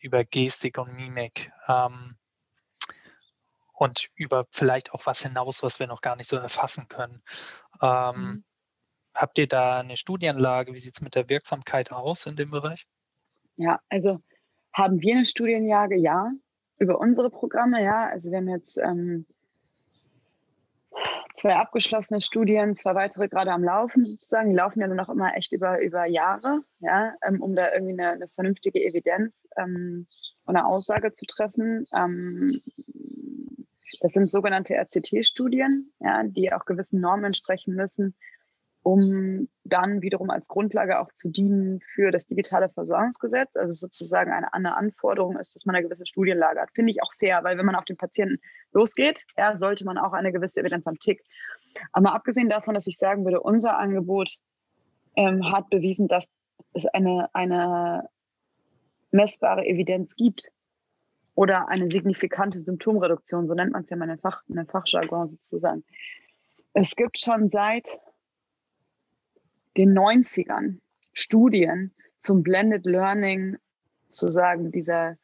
über 0.00 0.24
Gestik 0.24 0.78
und 0.78 0.94
Mimik. 0.94 1.50
Ähm, 1.66 2.16
und 3.78 4.08
über 4.16 4.44
vielleicht 4.50 4.92
auch 4.92 5.06
was 5.06 5.22
hinaus, 5.22 5.62
was 5.62 5.78
wir 5.78 5.86
noch 5.86 6.00
gar 6.00 6.16
nicht 6.16 6.28
so 6.28 6.36
erfassen 6.36 6.88
können. 6.88 7.22
Ähm, 7.80 8.14
mhm. 8.16 8.44
Habt 9.14 9.38
ihr 9.38 9.46
da 9.46 9.80
eine 9.80 9.96
Studienlage? 9.96 10.72
Wie 10.72 10.78
sieht 10.78 10.96
es 10.96 11.00
mit 11.00 11.14
der 11.14 11.28
Wirksamkeit 11.28 11.92
aus 11.92 12.26
in 12.26 12.36
dem 12.36 12.50
Bereich? 12.50 12.86
Ja, 13.56 13.80
also 13.88 14.20
haben 14.72 15.00
wir 15.00 15.16
eine 15.16 15.26
Studienlage? 15.26 15.96
Ja, 15.96 16.30
über 16.78 16.98
unsere 16.98 17.30
Programme, 17.30 17.82
ja. 17.82 18.08
Also 18.08 18.30
wir 18.30 18.38
haben 18.38 18.48
jetzt 18.48 18.78
ähm, 18.78 19.26
zwei 21.32 21.54
abgeschlossene 21.56 22.20
Studien, 22.20 22.74
zwei 22.74 22.94
weitere 22.94 23.28
gerade 23.28 23.52
am 23.52 23.62
Laufen 23.62 24.04
sozusagen. 24.04 24.50
Die 24.50 24.56
laufen 24.56 24.80
ja 24.80 24.88
dann 24.88 25.00
auch 25.00 25.08
immer 25.08 25.36
echt 25.36 25.52
über, 25.52 25.80
über 25.80 26.06
Jahre, 26.06 26.62
ja, 26.80 27.14
ähm, 27.26 27.40
um 27.40 27.54
da 27.54 27.72
irgendwie 27.72 27.92
eine, 27.92 28.12
eine 28.12 28.28
vernünftige 28.28 28.82
Evidenz 28.82 29.46
ähm, 29.56 30.06
und 30.44 30.56
eine 30.56 30.66
Aussage 30.66 31.12
zu 31.12 31.26
treffen. 31.26 31.84
Ähm, 31.94 32.60
das 34.00 34.12
sind 34.12 34.30
sogenannte 34.30 34.74
RCT-Studien, 34.74 35.92
ja, 36.00 36.22
die 36.24 36.52
auch 36.52 36.64
gewissen 36.64 37.00
Normen 37.00 37.24
entsprechen 37.24 37.74
müssen, 37.74 38.14
um 38.88 39.50
dann 39.64 40.00
wiederum 40.00 40.30
als 40.30 40.48
Grundlage 40.48 40.98
auch 40.98 41.12
zu 41.12 41.28
dienen 41.28 41.80
für 41.94 42.10
das 42.10 42.26
digitale 42.26 42.70
Versorgungsgesetz. 42.70 43.54
Also 43.54 43.74
sozusagen 43.74 44.32
eine, 44.32 44.54
eine 44.54 44.78
Anforderung 44.78 45.36
ist, 45.36 45.54
dass 45.54 45.66
man 45.66 45.76
eine 45.76 45.84
gewisse 45.84 46.06
Studienlage 46.06 46.58
hat. 46.58 46.70
Finde 46.74 46.92
ich 46.92 47.02
auch 47.02 47.12
fair, 47.18 47.40
weil 47.42 47.58
wenn 47.58 47.66
man 47.66 47.74
auf 47.74 47.84
den 47.84 47.98
Patienten 47.98 48.40
losgeht, 48.72 49.26
ja, 49.36 49.58
sollte 49.58 49.84
man 49.84 49.98
auch 49.98 50.14
eine 50.14 50.32
gewisse 50.32 50.60
Evidenz 50.60 50.86
am 50.86 50.98
Tick. 50.98 51.22
Aber 51.92 52.14
abgesehen 52.14 52.48
davon, 52.48 52.72
dass 52.72 52.86
ich 52.86 52.96
sagen 52.96 53.26
würde, 53.26 53.42
unser 53.42 53.78
Angebot 53.78 54.38
ähm, 55.16 55.52
hat 55.52 55.68
bewiesen, 55.68 56.08
dass 56.08 56.30
es 56.72 56.86
eine, 56.86 57.28
eine 57.34 58.08
messbare 59.10 59.66
Evidenz 59.66 60.16
gibt 60.16 60.48
oder 61.34 61.68
eine 61.68 61.90
signifikante 61.90 62.58
Symptomreduktion, 62.58 63.46
so 63.46 63.52
nennt 63.52 63.72
man 63.72 63.82
es 63.82 63.90
ja 63.90 63.98
mal 63.98 64.08
in, 64.08 64.18
Fach, 64.18 64.40
in 64.48 64.66
Fachjargon 64.66 65.26
sozusagen. 65.26 65.84
Es 66.72 66.96
gibt 66.96 67.18
schon 67.18 67.50
seit 67.50 67.98
den 69.78 69.96
90ern 69.96 70.80
Studien 71.12 71.94
zum 72.18 72.42
Blended 72.42 72.84
Learning, 72.84 73.56
zu 74.08 74.28
sagen, 74.28 74.72
dieser, 74.72 75.16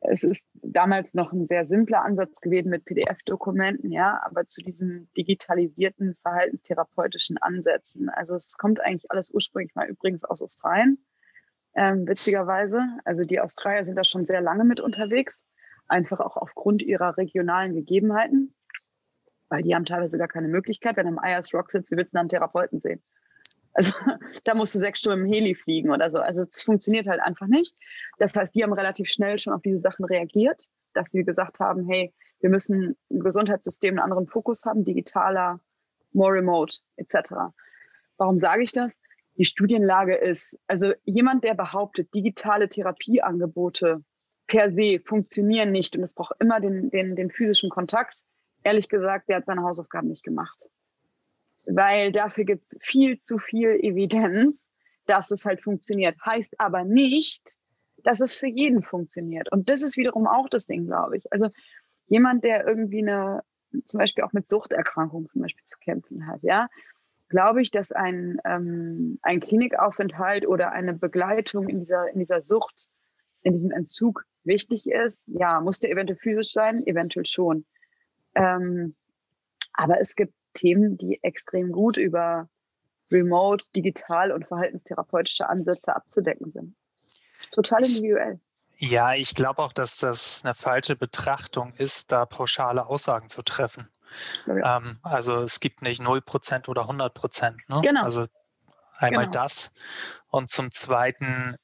es 0.00 0.24
ist 0.24 0.48
damals 0.54 1.14
noch 1.14 1.32
ein 1.32 1.44
sehr 1.44 1.64
simpler 1.64 2.02
Ansatz 2.02 2.40
gewesen 2.40 2.70
mit 2.70 2.84
PDF-Dokumenten, 2.84 3.92
ja, 3.92 4.20
aber 4.24 4.46
zu 4.46 4.60
diesen 4.60 5.08
digitalisierten 5.16 6.14
verhaltenstherapeutischen 6.16 7.38
Ansätzen. 7.38 8.08
Also 8.08 8.34
es 8.34 8.56
kommt 8.58 8.80
eigentlich 8.80 9.10
alles 9.10 9.32
ursprünglich 9.32 9.74
mal 9.74 9.88
übrigens 9.88 10.24
aus 10.24 10.42
Australien 10.42 10.98
ähm, 11.74 12.06
witzigerweise. 12.08 12.80
Also 13.04 13.24
die 13.24 13.40
Australier 13.40 13.84
sind 13.84 13.96
da 13.96 14.04
schon 14.04 14.24
sehr 14.24 14.40
lange 14.40 14.64
mit 14.64 14.80
unterwegs, 14.80 15.46
einfach 15.86 16.20
auch 16.20 16.36
aufgrund 16.36 16.82
ihrer 16.82 17.16
regionalen 17.16 17.74
Gegebenheiten, 17.74 18.54
weil 19.48 19.62
die 19.62 19.74
haben 19.74 19.84
teilweise 19.84 20.18
gar 20.18 20.28
keine 20.28 20.48
Möglichkeit. 20.48 20.96
Wenn 20.96 21.06
im 21.06 21.20
IS 21.22 21.54
Rock 21.54 21.70
sitzt, 21.70 21.92
wie 21.92 21.96
willst 21.96 22.14
du 22.14 22.18
einen 22.18 22.28
Therapeuten 22.28 22.78
sehen? 22.78 23.02
Also 23.74 23.92
da 24.44 24.54
musst 24.54 24.74
du 24.74 24.78
sechs 24.78 25.00
Stunden 25.00 25.26
im 25.26 25.32
Heli 25.32 25.54
fliegen 25.54 25.90
oder 25.90 26.10
so. 26.10 26.20
Also 26.20 26.42
es 26.42 26.62
funktioniert 26.62 27.06
halt 27.06 27.20
einfach 27.20 27.46
nicht. 27.46 27.76
Das 28.18 28.34
heißt, 28.34 28.54
die 28.54 28.62
haben 28.62 28.72
relativ 28.72 29.08
schnell 29.08 29.38
schon 29.38 29.52
auf 29.52 29.62
diese 29.62 29.80
Sachen 29.80 30.04
reagiert, 30.04 30.68
dass 30.94 31.10
sie 31.10 31.24
gesagt 31.24 31.60
haben, 31.60 31.86
hey, 31.88 32.12
wir 32.40 32.50
müssen 32.50 32.96
ein 33.10 33.20
Gesundheitssystem 33.20 33.94
einen 33.94 34.00
anderen 34.00 34.26
Fokus 34.26 34.64
haben, 34.64 34.84
digitaler, 34.84 35.60
more 36.12 36.34
remote 36.34 36.78
etc. 36.96 37.32
Warum 38.16 38.38
sage 38.38 38.62
ich 38.62 38.72
das? 38.72 38.92
die 39.36 39.44
Studienlage 39.44 40.14
ist. 40.14 40.58
Also 40.66 40.92
jemand, 41.04 41.44
der 41.44 41.54
behauptet, 41.54 42.14
digitale 42.14 42.68
Therapieangebote 42.68 44.02
per 44.46 44.72
se 44.72 45.00
funktionieren 45.04 45.72
nicht 45.72 45.96
und 45.96 46.02
es 46.02 46.12
braucht 46.12 46.34
immer 46.40 46.60
den, 46.60 46.90
den, 46.90 47.16
den 47.16 47.30
physischen 47.30 47.70
Kontakt, 47.70 48.24
ehrlich 48.62 48.88
gesagt, 48.88 49.28
der 49.28 49.36
hat 49.36 49.46
seine 49.46 49.62
Hausaufgaben 49.62 50.08
nicht 50.08 50.22
gemacht. 50.22 50.68
Weil 51.66 52.12
dafür 52.12 52.44
gibt 52.44 52.66
es 52.66 52.78
viel 52.80 53.20
zu 53.20 53.38
viel 53.38 53.78
Evidenz, 53.82 54.70
dass 55.06 55.30
es 55.30 55.44
halt 55.44 55.62
funktioniert. 55.62 56.16
Heißt 56.24 56.54
aber 56.58 56.84
nicht, 56.84 57.56
dass 58.02 58.20
es 58.20 58.36
für 58.36 58.46
jeden 58.46 58.82
funktioniert. 58.82 59.50
Und 59.50 59.70
das 59.70 59.82
ist 59.82 59.96
wiederum 59.96 60.26
auch 60.26 60.48
das 60.48 60.66
Ding, 60.66 60.86
glaube 60.86 61.16
ich. 61.16 61.32
Also 61.32 61.48
jemand, 62.06 62.44
der 62.44 62.66
irgendwie 62.66 63.02
eine, 63.02 63.42
zum 63.84 63.98
Beispiel 63.98 64.24
auch 64.24 64.32
mit 64.32 64.46
Suchterkrankungen 64.48 65.26
zum 65.26 65.42
Beispiel 65.42 65.64
zu 65.64 65.78
kämpfen 65.78 66.26
hat, 66.26 66.42
ja, 66.42 66.68
glaube 67.28 67.62
ich, 67.62 67.70
dass 67.70 67.92
ein, 67.92 68.38
ähm, 68.44 69.18
ein 69.22 69.40
Klinikaufenthalt 69.40 70.46
oder 70.46 70.72
eine 70.72 70.92
Begleitung 70.92 71.68
in 71.68 71.80
dieser, 71.80 72.08
in 72.10 72.18
dieser 72.18 72.40
Sucht, 72.40 72.88
in 73.42 73.52
diesem 73.52 73.70
Entzug 73.70 74.24
wichtig 74.44 74.88
ist. 74.88 75.26
Ja, 75.28 75.60
muss 75.60 75.80
der 75.80 75.90
eventuell 75.90 76.18
physisch 76.18 76.52
sein? 76.52 76.86
Eventuell 76.86 77.26
schon. 77.26 77.64
Ähm, 78.34 78.94
aber 79.72 79.98
es 80.00 80.14
gibt 80.14 80.34
Themen, 80.54 80.96
die 80.96 81.22
extrem 81.22 81.72
gut 81.72 81.96
über 81.96 82.48
Remote, 83.10 83.64
digital 83.76 84.32
und 84.32 84.46
verhaltenstherapeutische 84.46 85.48
Ansätze 85.48 85.94
abzudecken 85.94 86.50
sind. 86.50 86.74
Total 87.50 87.84
individuell. 87.84 88.40
Ja, 88.78 89.12
ich 89.12 89.34
glaube 89.34 89.62
auch, 89.62 89.72
dass 89.72 89.98
das 89.98 90.42
eine 90.44 90.54
falsche 90.54 90.96
Betrachtung 90.96 91.72
ist, 91.74 92.10
da 92.10 92.26
pauschale 92.26 92.86
Aussagen 92.86 93.28
zu 93.28 93.42
treffen. 93.42 93.88
Ja. 94.46 94.78
Ähm, 94.78 94.98
also 95.02 95.42
es 95.42 95.60
gibt 95.60 95.82
nicht 95.82 96.02
0% 96.02 96.68
oder 96.68 96.82
100%. 96.82 97.56
Ne? 97.68 97.80
Genau. 97.82 98.02
Also 98.02 98.26
einmal 98.96 99.24
genau. 99.24 99.42
das. 99.42 99.74
Und 100.28 100.50
zum 100.50 100.70
Zweiten 100.70 101.56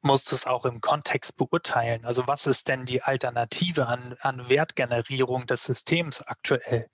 musst 0.00 0.30
du 0.30 0.36
es 0.36 0.46
auch 0.46 0.64
im 0.64 0.80
Kontext 0.80 1.38
beurteilen. 1.38 2.04
Also 2.04 2.26
was 2.26 2.46
ist 2.46 2.68
denn 2.68 2.84
die 2.84 3.02
Alternative 3.02 3.86
an, 3.86 4.16
an 4.20 4.48
Wertgenerierung 4.48 5.46
des 5.46 5.64
Systems 5.64 6.22
aktuell? 6.22 6.88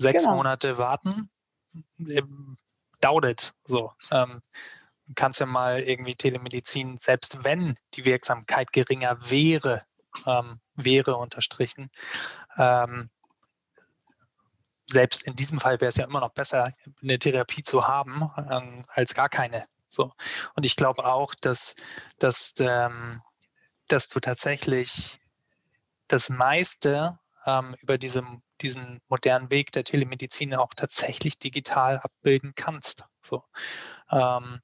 Sechs 0.00 0.22
genau. 0.22 0.36
Monate 0.36 0.78
warten? 0.78 1.30
Ähm, 1.98 2.56
dauert 3.00 3.54
so. 3.64 3.92
Ähm, 4.10 4.40
kannst 5.14 5.40
ja 5.40 5.46
mal 5.46 5.80
irgendwie 5.80 6.14
Telemedizin, 6.14 6.98
selbst 6.98 7.44
wenn 7.44 7.76
die 7.94 8.06
Wirksamkeit 8.06 8.72
geringer 8.72 9.18
wäre, 9.30 9.84
ähm, 10.26 10.60
wäre 10.74 11.16
unterstrichen, 11.16 11.90
ähm, 12.56 13.10
selbst 14.86 15.22
in 15.24 15.36
diesem 15.36 15.60
Fall 15.60 15.80
wäre 15.80 15.90
es 15.90 15.96
ja 15.96 16.06
immer 16.06 16.20
noch 16.20 16.32
besser, 16.32 16.72
eine 17.02 17.18
Therapie 17.18 17.62
zu 17.62 17.86
haben, 17.86 18.30
ähm, 18.50 18.84
als 18.88 19.14
gar 19.14 19.28
keine. 19.28 19.66
So. 19.88 20.12
Und 20.54 20.64
ich 20.64 20.76
glaube 20.76 21.04
auch, 21.04 21.34
dass, 21.34 21.76
dass, 22.18 22.54
ähm, 22.58 23.22
dass 23.88 24.08
du 24.08 24.18
tatsächlich 24.18 25.20
das 26.08 26.30
meiste 26.30 27.18
ähm, 27.46 27.74
über 27.80 27.98
diese, 27.98 28.22
diesen 28.60 29.00
modernen 29.08 29.50
Weg 29.50 29.72
der 29.72 29.84
Telemedizin 29.84 30.54
auch 30.54 30.74
tatsächlich 30.74 31.38
digital 31.38 31.98
abbilden 31.98 32.52
kannst. 32.54 33.04
So. 33.20 33.42
Ähm, 34.10 34.60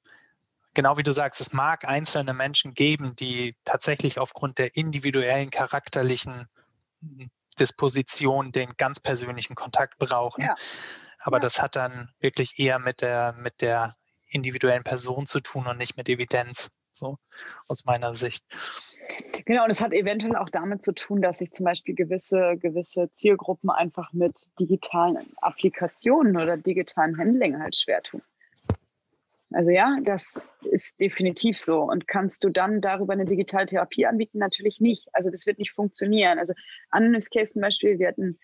genau 0.73 0.97
wie 0.97 1.03
du 1.03 1.11
sagst, 1.11 1.41
es 1.41 1.53
mag 1.53 1.85
einzelne 1.85 2.33
Menschen 2.33 2.73
geben, 2.73 3.15
die 3.15 3.55
tatsächlich 3.65 4.19
aufgrund 4.19 4.59
der 4.59 4.75
individuellen 4.75 5.49
charakterlichen 5.49 6.47
Disposition 7.59 8.51
den 8.51 8.73
ganz 8.77 8.99
persönlichen 8.99 9.55
Kontakt 9.55 9.97
brauchen. 9.97 10.43
Ja. 10.43 10.55
Aber 11.19 11.37
ja. 11.37 11.41
das 11.41 11.61
hat 11.61 11.75
dann 11.75 12.11
wirklich 12.19 12.59
eher 12.59 12.79
mit 12.79 13.01
der, 13.01 13.33
mit 13.33 13.61
der 13.61 13.93
individuellen 14.27 14.83
Person 14.83 15.25
zu 15.25 15.39
tun 15.39 15.67
und 15.67 15.77
nicht 15.77 15.97
mit 15.97 16.09
Evidenz, 16.09 16.76
so 16.97 17.17
aus 17.67 17.85
meiner 17.85 18.13
Sicht. 18.13 18.43
Genau, 19.45 19.63
und 19.63 19.69
es 19.69 19.81
hat 19.81 19.93
eventuell 19.93 20.35
auch 20.35 20.49
damit 20.49 20.83
zu 20.83 20.93
tun, 20.93 21.21
dass 21.21 21.37
sich 21.37 21.51
zum 21.51 21.65
Beispiel 21.65 21.95
gewisse, 21.95 22.57
gewisse 22.57 23.09
Zielgruppen 23.11 23.69
einfach 23.69 24.11
mit 24.13 24.47
digitalen 24.59 25.33
Applikationen 25.37 26.35
oder 26.35 26.57
digitalen 26.57 27.17
Handling 27.17 27.59
halt 27.59 27.75
schwer 27.75 28.01
tun. 28.03 28.21
Also 29.53 29.71
ja, 29.71 29.97
das 30.03 30.41
ist 30.63 30.99
definitiv 30.99 31.57
so. 31.57 31.83
Und 31.83 32.07
kannst 32.07 32.43
du 32.43 32.49
dann 32.49 32.81
darüber 32.81 33.13
eine 33.13 33.25
Digitaltherapie 33.25 34.05
anbieten? 34.05 34.39
Natürlich 34.39 34.81
nicht. 34.81 35.07
Also 35.13 35.31
das 35.31 35.45
wird 35.45 35.57
nicht 35.57 35.71
funktionieren. 35.71 36.37
Also 36.37 36.53
Anonymous 36.89 37.29
Case 37.29 37.53
zum 37.53 37.61
Beispiel, 37.61 37.97
wir 37.97 38.09
hatten 38.09 38.37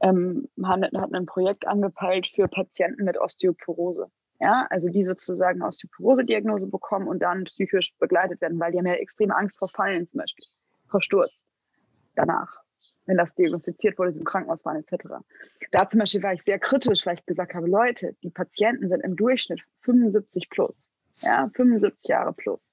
ähm, 0.00 0.48
hat, 0.62 0.80
hat 0.94 1.12
ein 1.12 1.26
Projekt 1.26 1.66
angepeilt 1.66 2.28
für 2.28 2.46
Patienten 2.46 3.04
mit 3.04 3.18
Osteoporose. 3.18 4.10
Ja, 4.40 4.66
also 4.70 4.88
die 4.88 5.02
sozusagen 5.02 5.62
Osteoporose-Diagnose 5.62 6.68
bekommen 6.68 7.08
und 7.08 7.20
dann 7.20 7.44
psychisch 7.44 7.94
begleitet 7.98 8.40
werden, 8.40 8.60
weil 8.60 8.70
die 8.70 8.78
haben 8.78 8.86
ja 8.86 8.94
extreme 8.94 9.36
Angst 9.36 9.58
vor 9.58 9.68
Fallen 9.68 10.06
zum 10.06 10.18
Beispiel, 10.18 10.44
vor 10.86 11.02
Sturz 11.02 11.32
danach, 12.14 12.60
wenn 13.06 13.16
das 13.16 13.34
diagnostiziert 13.34 13.98
wurde, 13.98 14.12
sie 14.12 14.20
im 14.20 14.24
Krankenhaus 14.24 14.64
waren 14.64 14.76
etc. 14.76 15.06
Da 15.72 15.88
zum 15.88 16.00
Beispiel 16.00 16.22
war 16.22 16.34
ich 16.34 16.42
sehr 16.42 16.58
kritisch, 16.58 17.06
weil 17.06 17.14
ich 17.14 17.26
gesagt 17.26 17.54
habe, 17.54 17.66
Leute, 17.66 18.14
die 18.22 18.30
Patienten 18.30 18.88
sind 18.88 19.00
im 19.00 19.16
Durchschnitt 19.16 19.62
75 19.80 20.50
plus, 20.50 20.88
ja, 21.20 21.50
75 21.54 22.08
Jahre 22.08 22.32
plus. 22.32 22.72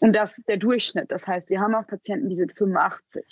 Und 0.00 0.14
das 0.14 0.38
ist 0.38 0.48
der 0.48 0.56
Durchschnitt. 0.56 1.10
Das 1.10 1.26
heißt, 1.26 1.50
wir 1.50 1.60
haben 1.60 1.74
auch 1.74 1.86
Patienten, 1.86 2.28
die 2.28 2.36
sind 2.36 2.52
85. 2.56 3.24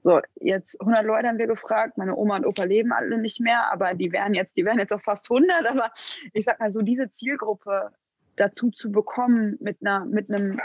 So, 0.00 0.20
jetzt 0.40 0.80
100 0.80 1.04
Leute 1.04 1.28
haben 1.28 1.38
wir 1.38 1.46
gefragt. 1.46 1.98
Meine 1.98 2.16
Oma 2.16 2.36
und 2.36 2.46
Opa 2.46 2.64
leben 2.64 2.92
alle 2.92 3.18
nicht 3.18 3.40
mehr, 3.40 3.70
aber 3.70 3.94
die 3.94 4.12
wären 4.12 4.32
jetzt, 4.34 4.56
die 4.56 4.64
wären 4.64 4.78
jetzt 4.78 4.92
auch 4.92 5.02
fast 5.02 5.30
100. 5.30 5.70
Aber 5.70 5.90
ich 6.32 6.44
sag 6.44 6.58
mal 6.58 6.70
so, 6.70 6.80
diese 6.80 7.10
Zielgruppe 7.10 7.92
dazu 8.36 8.70
zu 8.70 8.90
bekommen, 8.90 9.58
mit 9.60 9.78
einer, 9.82 10.06
mit 10.06 10.30
einem 10.30 10.58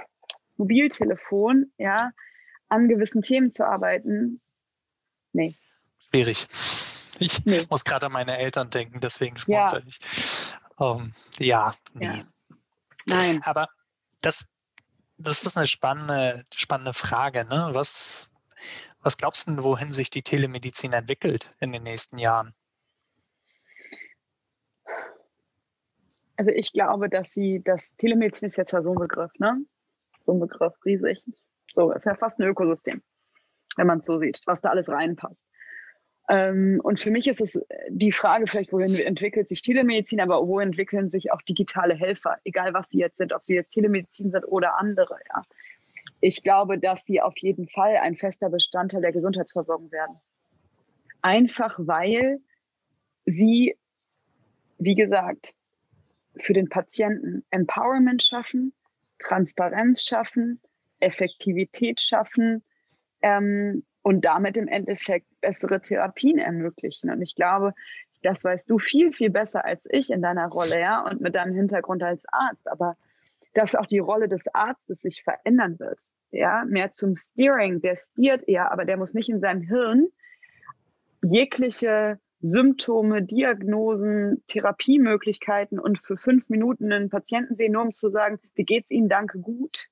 Mobiltelefon, 0.56 1.72
ja, 1.78 2.12
an 2.70 2.88
gewissen 2.88 3.22
Themen 3.22 3.52
zu 3.52 3.66
arbeiten, 3.66 4.42
nee. 5.34 5.54
Schwierig. 6.10 6.48
Ich 7.20 7.46
nee. 7.46 7.62
muss 7.70 7.84
gerade 7.84 8.06
an 8.06 8.14
meine 8.14 8.38
Eltern 8.38 8.70
denken, 8.70 9.00
deswegen 9.02 9.38
schmunzel 9.38 9.82
ja. 9.82 9.88
ich. 9.88 10.56
Um, 10.78 11.02
ähm, 11.04 11.14
ja, 11.40 11.74
nee. 11.94 12.06
Ja. 12.06 12.24
Nein. 13.06 13.42
Aber 13.44 13.70
das, 14.22 14.50
das 15.18 15.44
ist 15.44 15.58
eine 15.58 15.68
spannende, 15.68 16.46
spannende 16.54 16.94
Frage. 16.94 17.46
Ne? 17.46 17.70
Was, 17.74 18.30
was 19.06 19.18
glaubst 19.18 19.48
du, 19.48 19.64
wohin 19.64 19.92
sich 19.92 20.10
die 20.10 20.24
Telemedizin 20.24 20.92
entwickelt 20.92 21.52
in 21.60 21.72
den 21.72 21.84
nächsten 21.84 22.18
Jahren? 22.18 22.56
Also 26.38 26.52
ich 26.52 26.74
glaube, 26.74 27.08
dass 27.08 27.32
sie, 27.32 27.62
das 27.64 27.96
Telemedizin 27.98 28.48
ist 28.48 28.58
jetzt 28.58 28.72
ja 28.72 28.82
so 28.82 28.94
ein 28.94 29.00
Begriff, 29.00 29.32
ne? 29.38 29.64
So 30.20 30.34
ein 30.34 30.40
Begriff, 30.40 30.74
riesig. 30.84 31.24
So, 31.72 31.92
ist 31.92 32.06
ja 32.06 32.16
fast 32.16 32.40
ein 32.40 32.48
Ökosystem, 32.48 33.04
wenn 33.78 33.86
man 33.86 34.00
es 34.00 34.06
so 34.06 34.18
sieht, 34.18 34.42
was 34.48 34.62
da 34.62 34.70
alles 34.70 34.90
reinpasst. 34.90 35.46
Ähm, 36.28 36.82
und 36.82 37.00
für 37.00 37.12
mich 37.12 37.28
ist 37.28 37.42
es 37.42 37.62
die 37.90 38.12
Frage 38.12 38.48
vielleicht, 38.48 38.74
wohin 38.74 38.96
entwickelt 38.96 39.48
sich 39.48 39.62
Telemedizin, 39.62 40.20
aber 40.20 40.48
wo 40.48 40.60
entwickeln 40.60 41.10
sich 41.10 41.32
auch 41.32 41.44
digitale 41.44 41.94
Helfer, 41.94 42.40
egal 42.44 42.74
was 42.74 42.90
sie 42.90 42.98
jetzt 42.98 43.18
sind, 43.18 43.34
ob 43.34 43.44
sie 43.44 43.54
jetzt 43.54 43.70
Telemedizin 43.70 44.32
sind 44.32 44.46
oder 44.46 44.80
andere, 44.80 45.20
ja 45.30 45.44
ich 46.22 46.44
glaube, 46.44 46.80
dass 46.80 47.06
sie 47.06 47.22
auf 47.22 47.38
jeden 47.38 47.68
Fall 47.68 47.98
ein 47.98 48.16
fester 48.16 48.50
Bestandteil 48.50 49.02
der 49.02 49.12
Gesundheitsversorgung 49.12 49.92
werden. 49.92 50.16
Einfach 51.22 51.78
weil 51.80 52.40
sie, 53.26 53.78
wie 54.78 54.96
gesagt, 54.96 55.54
für 56.38 56.54
den 56.54 56.70
Patienten 56.70 57.44
Empowerment 57.50 58.24
schaffen, 58.24 58.74
Transparenz 59.20 60.04
schaffen, 60.04 60.62
Effektivität 61.00 62.02
schaffen 62.02 62.64
ähm, 63.22 63.84
und 64.02 64.26
damit 64.26 64.58
im 64.58 64.68
Endeffekt 64.68 65.28
bessere 65.42 65.82
Therapien 65.82 66.38
ermöglichen. 66.38 67.10
Und 67.10 67.22
ich 67.22 67.36
glaube, 67.36 67.74
das 68.22 68.44
weißt 68.44 68.70
du 68.70 68.80
viel, 68.80 69.12
viel 69.12 69.30
besser 69.30 69.66
als 69.66 69.86
ich 69.90 70.10
in 70.10 70.22
deiner 70.22 70.48
Rolle, 70.48 70.80
ja, 70.80 71.06
und 71.06 71.22
mit 71.22 71.36
deinem 71.36 71.54
Hintergrund 71.54 72.04
als 72.04 72.24
Arzt. 72.32 72.68
Aber 72.70 72.98
dass 73.56 73.74
auch 73.74 73.88
die 73.88 74.00
Rolle 74.00 74.28
des 74.28 74.44
Arztes 74.54 75.02
sich 75.02 75.24
verändern 75.24 75.80
wird. 75.80 76.00
Ja, 76.32 76.66
mehr 76.68 76.92
zum 76.92 77.16
Steering, 77.16 77.82
der 77.82 77.96
steert 77.96 78.48
eher, 78.48 78.72
aber 78.72 78.86
der 78.86 78.98
muss 78.98 79.14
nicht 79.14 79.30
in 79.30 79.40
seinem 79.40 79.62
Hirn 79.62 80.10
jegliche 81.24 82.20
Symptome, 82.42 83.24
Diagnosen, 83.24 84.44
Therapiemöglichkeiten 84.48 85.80
und 85.80 86.00
für 86.00 86.18
fünf 86.18 86.50
Minuten 86.50 86.92
einen 86.92 87.10
Patienten 87.10 87.56
sehen, 87.56 87.72
nur 87.72 87.84
um 87.84 87.94
zu 87.94 88.10
sagen, 88.10 88.40
wie 88.54 88.66
geht's 88.66 88.92
Ihnen, 88.92 89.10
danke, 89.10 89.40
gut. 89.40 89.88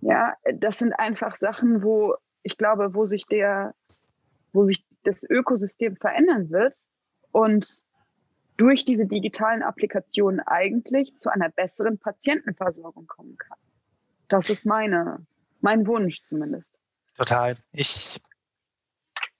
Ja, 0.00 0.34
das 0.52 0.78
sind 0.78 0.92
einfach 0.92 1.36
Sachen, 1.36 1.82
wo 1.82 2.16
ich 2.42 2.58
glaube, 2.58 2.94
wo 2.94 3.04
sich 3.04 3.24
der, 3.26 3.74
wo 4.52 4.64
sich 4.64 4.84
das 5.04 5.22
Ökosystem 5.22 5.96
verändern 5.96 6.50
wird 6.50 6.74
und 7.30 7.84
durch 8.58 8.84
diese 8.84 9.06
digitalen 9.06 9.62
Applikationen 9.62 10.40
eigentlich 10.40 11.16
zu 11.16 11.30
einer 11.30 11.48
besseren 11.48 11.98
Patientenversorgung 11.98 13.06
kommen 13.06 13.38
kann. 13.38 13.58
Das 14.28 14.50
ist 14.50 14.66
meine, 14.66 15.24
mein 15.60 15.86
Wunsch 15.86 16.22
zumindest. 16.24 16.78
Total. 17.16 17.56
Ich 17.72 18.20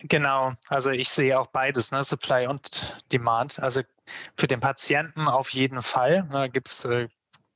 Genau, 0.01 0.53
also 0.69 0.93
ich 0.93 1.09
sehe 1.09 1.39
auch 1.39 1.49
beides, 1.49 1.91
ne? 1.91 2.05
Supply 2.05 2.47
und 2.47 3.03
Demand. 3.11 3.59
Also 3.59 3.83
für 4.37 4.47
den 4.47 4.61
Patienten 4.61 5.27
auf 5.27 5.51
jeden 5.51 5.83
Fall. 5.83 6.23
Ne, 6.31 6.49
gibt 6.49 6.69
es, 6.69 6.85
äh, 6.85 7.09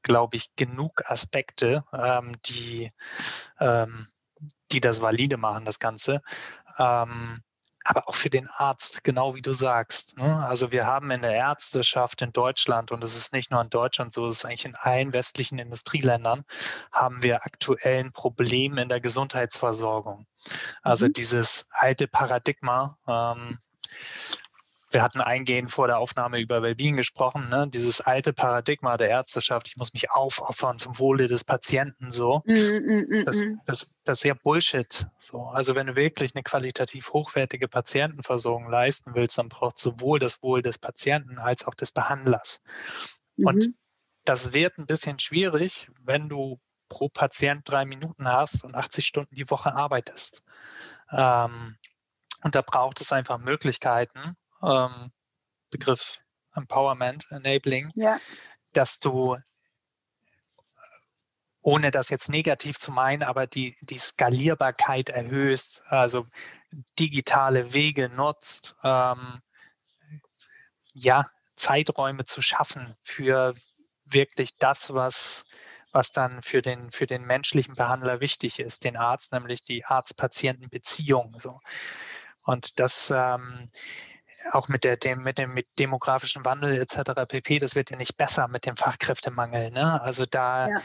glaube 0.02 0.36
ich, 0.36 0.54
genug 0.56 1.08
Aspekte, 1.08 1.84
ähm, 1.92 2.32
die, 2.46 2.90
ähm, 3.60 4.08
die 4.72 4.80
das 4.80 5.00
valide 5.00 5.36
machen, 5.36 5.64
das 5.64 5.78
Ganze. 5.78 6.20
Ähm, 6.78 7.42
aber 7.84 8.08
auch 8.08 8.14
für 8.14 8.30
den 8.30 8.48
Arzt, 8.48 9.04
genau 9.04 9.34
wie 9.34 9.42
du 9.42 9.52
sagst. 9.52 10.18
Ne? 10.18 10.44
Also 10.46 10.72
wir 10.72 10.86
haben 10.86 11.10
in 11.10 11.22
der 11.22 11.34
Ärzteschaft 11.34 12.22
in 12.22 12.32
Deutschland, 12.32 12.92
und 12.92 13.02
es 13.02 13.16
ist 13.16 13.32
nicht 13.32 13.50
nur 13.50 13.60
in 13.60 13.70
Deutschland 13.70 14.12
so, 14.12 14.26
es 14.26 14.38
ist 14.38 14.44
eigentlich 14.44 14.64
in 14.64 14.76
allen 14.76 15.12
westlichen 15.12 15.58
Industrieländern, 15.58 16.44
haben 16.92 17.22
wir 17.22 17.44
aktuell 17.44 18.04
ein 18.04 18.12
Problem 18.12 18.78
in 18.78 18.88
der 18.88 19.00
Gesundheitsversorgung. 19.00 20.26
Also 20.82 21.06
mhm. 21.06 21.12
dieses 21.14 21.68
alte 21.72 22.08
Paradigma, 22.08 22.98
ähm, 23.06 23.58
wir 24.92 25.02
hatten 25.02 25.20
eingehend 25.20 25.70
vor 25.70 25.86
der 25.86 25.98
Aufnahme 25.98 26.40
über 26.40 26.62
Wellbeing 26.62 26.96
gesprochen, 26.96 27.48
ne? 27.48 27.68
dieses 27.68 28.00
alte 28.00 28.32
Paradigma 28.32 28.96
der 28.96 29.08
Ärzteschaft, 29.08 29.68
ich 29.68 29.76
muss 29.76 29.92
mich 29.92 30.10
aufopfern 30.10 30.78
zum 30.78 30.98
Wohle 30.98 31.28
des 31.28 31.44
Patienten, 31.44 32.10
so. 32.10 32.42
Mm, 32.46 32.52
mm, 32.52 33.06
mm, 33.08 33.24
das, 33.24 33.36
mm. 33.36 33.60
das, 33.66 33.98
das 34.04 34.18
ist 34.18 34.24
ja 34.24 34.34
Bullshit. 34.34 35.06
So. 35.16 35.44
Also 35.46 35.74
wenn 35.74 35.86
du 35.86 35.96
wirklich 35.96 36.34
eine 36.34 36.42
qualitativ 36.42 37.12
hochwertige 37.12 37.68
Patientenversorgung 37.68 38.70
leisten 38.70 39.14
willst, 39.14 39.38
dann 39.38 39.48
braucht 39.48 39.78
sowohl 39.78 40.18
das 40.18 40.42
Wohl 40.42 40.62
des 40.62 40.78
Patienten 40.78 41.38
als 41.38 41.66
auch 41.66 41.74
des 41.74 41.92
Behandlers. 41.92 42.62
Mhm. 43.36 43.46
Und 43.46 43.74
das 44.24 44.52
wird 44.52 44.78
ein 44.78 44.86
bisschen 44.86 45.18
schwierig, 45.18 45.90
wenn 46.00 46.28
du 46.28 46.60
pro 46.88 47.08
Patient 47.08 47.68
drei 47.68 47.84
Minuten 47.84 48.28
hast 48.28 48.64
und 48.64 48.74
80 48.74 49.06
Stunden 49.06 49.34
die 49.34 49.50
Woche 49.50 49.74
arbeitest. 49.74 50.42
Ähm, 51.10 51.76
und 52.44 52.54
da 52.54 52.60
braucht 52.60 53.00
es 53.00 53.12
einfach 53.12 53.38
Möglichkeiten, 53.38 54.36
ähm, 54.62 55.12
Begriff 55.70 56.18
Empowerment, 56.54 57.26
Enabling, 57.30 57.90
ja. 57.94 58.18
dass 58.72 58.98
du 58.98 59.36
ohne 61.62 61.90
das 61.90 62.10
jetzt 62.10 62.28
negativ 62.28 62.78
zu 62.78 62.92
meinen, 62.92 63.22
aber 63.22 63.46
die, 63.46 63.76
die 63.80 63.98
Skalierbarkeit 63.98 65.08
erhöhst, 65.08 65.82
also 65.86 66.26
digitale 66.98 67.72
Wege 67.72 68.08
nutzt, 68.08 68.76
ähm, 68.82 69.40
ja, 70.92 71.30
Zeiträume 71.54 72.24
zu 72.24 72.42
schaffen 72.42 72.96
für 73.00 73.54
wirklich 74.04 74.58
das, 74.58 74.92
was, 74.92 75.44
was 75.92 76.10
dann 76.10 76.42
für 76.42 76.62
den, 76.62 76.90
für 76.90 77.06
den 77.06 77.22
menschlichen 77.22 77.76
Behandler 77.76 78.20
wichtig 78.20 78.58
ist, 78.58 78.84
den 78.84 78.96
Arzt, 78.96 79.32
nämlich 79.32 79.62
die 79.62 79.84
Arzt-Patienten-Beziehung. 79.84 81.38
So. 81.38 81.60
Und 82.44 82.80
das, 82.80 83.12
ähm, 83.14 83.68
auch 84.50 84.68
mit, 84.68 84.84
der, 84.84 84.96
dem, 84.96 85.22
mit 85.22 85.38
dem 85.38 85.54
mit 85.54 85.66
demografischen 85.78 86.44
Wandel 86.44 86.80
etc. 86.80 87.12
pp, 87.28 87.58
das 87.58 87.74
wird 87.74 87.90
ja 87.90 87.96
nicht 87.96 88.16
besser 88.16 88.48
mit 88.48 88.66
dem 88.66 88.76
Fachkräftemangel. 88.76 89.70
Ne? 89.70 90.00
Also 90.02 90.26
da, 90.26 90.68
ja. 90.68 90.82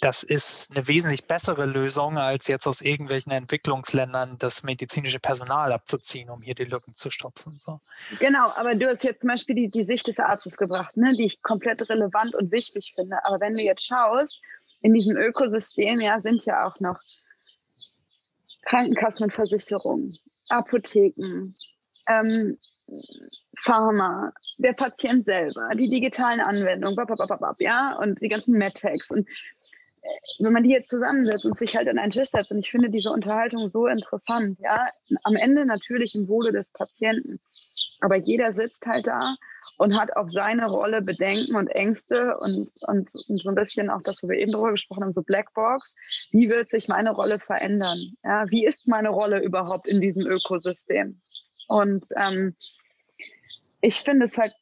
das 0.00 0.22
ist 0.22 0.70
eine 0.70 0.88
wesentlich 0.88 1.26
bessere 1.26 1.66
Lösung, 1.66 2.18
als 2.18 2.48
jetzt 2.48 2.66
aus 2.66 2.80
irgendwelchen 2.80 3.32
Entwicklungsländern 3.32 4.36
das 4.38 4.62
medizinische 4.62 5.20
Personal 5.20 5.72
abzuziehen, 5.72 6.30
um 6.30 6.42
hier 6.42 6.54
die 6.54 6.64
Lücken 6.64 6.94
zu 6.94 7.10
stopfen. 7.10 7.60
So. 7.64 7.80
Genau, 8.18 8.50
aber 8.56 8.74
du 8.74 8.88
hast 8.88 9.04
jetzt 9.04 9.20
zum 9.20 9.28
Beispiel 9.28 9.54
die, 9.54 9.68
die 9.68 9.84
Sicht 9.84 10.08
des 10.08 10.18
Arztes 10.18 10.56
gebracht, 10.56 10.96
ne, 10.96 11.14
die 11.16 11.26
ich 11.26 11.42
komplett 11.42 11.88
relevant 11.88 12.34
und 12.34 12.50
wichtig 12.52 12.92
finde. 12.94 13.24
Aber 13.24 13.40
wenn 13.40 13.52
du 13.52 13.62
jetzt 13.62 13.86
schaust, 13.86 14.40
in 14.82 14.94
diesem 14.94 15.16
Ökosystem 15.16 16.00
ja 16.00 16.18
sind 16.20 16.44
ja 16.46 16.64
auch 16.66 16.76
noch 16.80 16.98
Krankenkassen 18.62 19.24
und 19.24 19.32
Versicherungen, 19.32 20.16
Apotheken, 20.50 21.54
ähm, 22.08 22.58
Pharma, 23.58 24.32
der 24.58 24.72
Patient 24.72 25.24
selber, 25.24 25.68
die 25.74 25.88
digitalen 25.88 26.40
Anwendungen, 26.40 26.96
ja, 27.60 27.96
und 28.00 28.20
die 28.20 28.28
ganzen 28.28 28.56
MedTechs. 28.56 29.10
Und 29.10 29.28
äh, 29.28 30.44
wenn 30.44 30.52
man 30.52 30.62
die 30.62 30.70
jetzt 30.70 30.90
zusammensetzt 30.90 31.46
und 31.46 31.58
sich 31.58 31.76
halt 31.76 31.88
an 31.88 31.98
einen 31.98 32.10
Tisch 32.10 32.28
setzt, 32.30 32.50
und 32.50 32.58
ich 32.58 32.70
finde 32.70 32.90
diese 32.90 33.10
Unterhaltung 33.10 33.68
so 33.68 33.86
interessant, 33.86 34.58
ja, 34.60 34.88
am 35.24 35.36
Ende 35.36 35.66
natürlich 35.66 36.14
im 36.14 36.26
Wohle 36.28 36.52
des 36.52 36.70
Patienten. 36.70 37.38
Aber 38.00 38.16
jeder 38.16 38.52
sitzt 38.52 38.86
halt 38.86 39.06
da 39.06 39.36
und 39.76 39.98
hat 39.98 40.16
auf 40.16 40.30
seine 40.30 40.66
Rolle 40.66 41.02
Bedenken 41.02 41.56
und 41.56 41.68
Ängste 41.68 42.36
und, 42.40 42.70
und, 42.82 43.10
und, 43.28 43.42
so 43.42 43.48
ein 43.48 43.54
bisschen 43.54 43.90
auch 43.90 44.00
das, 44.02 44.22
wo 44.22 44.28
wir 44.28 44.38
eben 44.38 44.52
drüber 44.52 44.70
gesprochen 44.70 45.04
haben, 45.04 45.12
so 45.12 45.22
Blackbox. 45.22 45.94
Wie 46.30 46.48
wird 46.48 46.70
sich 46.70 46.88
meine 46.88 47.12
Rolle 47.12 47.38
verändern? 47.38 47.98
Ja, 48.24 48.44
wie 48.50 48.64
ist 48.64 48.88
meine 48.88 49.10
Rolle 49.10 49.42
überhaupt 49.42 49.86
in 49.86 50.00
diesem 50.00 50.26
Ökosystem? 50.26 51.20
Und 51.68 52.06
ähm, 52.16 52.56
ich 53.80 54.00
finde 54.00 54.26
es 54.26 54.36
halt 54.36 54.54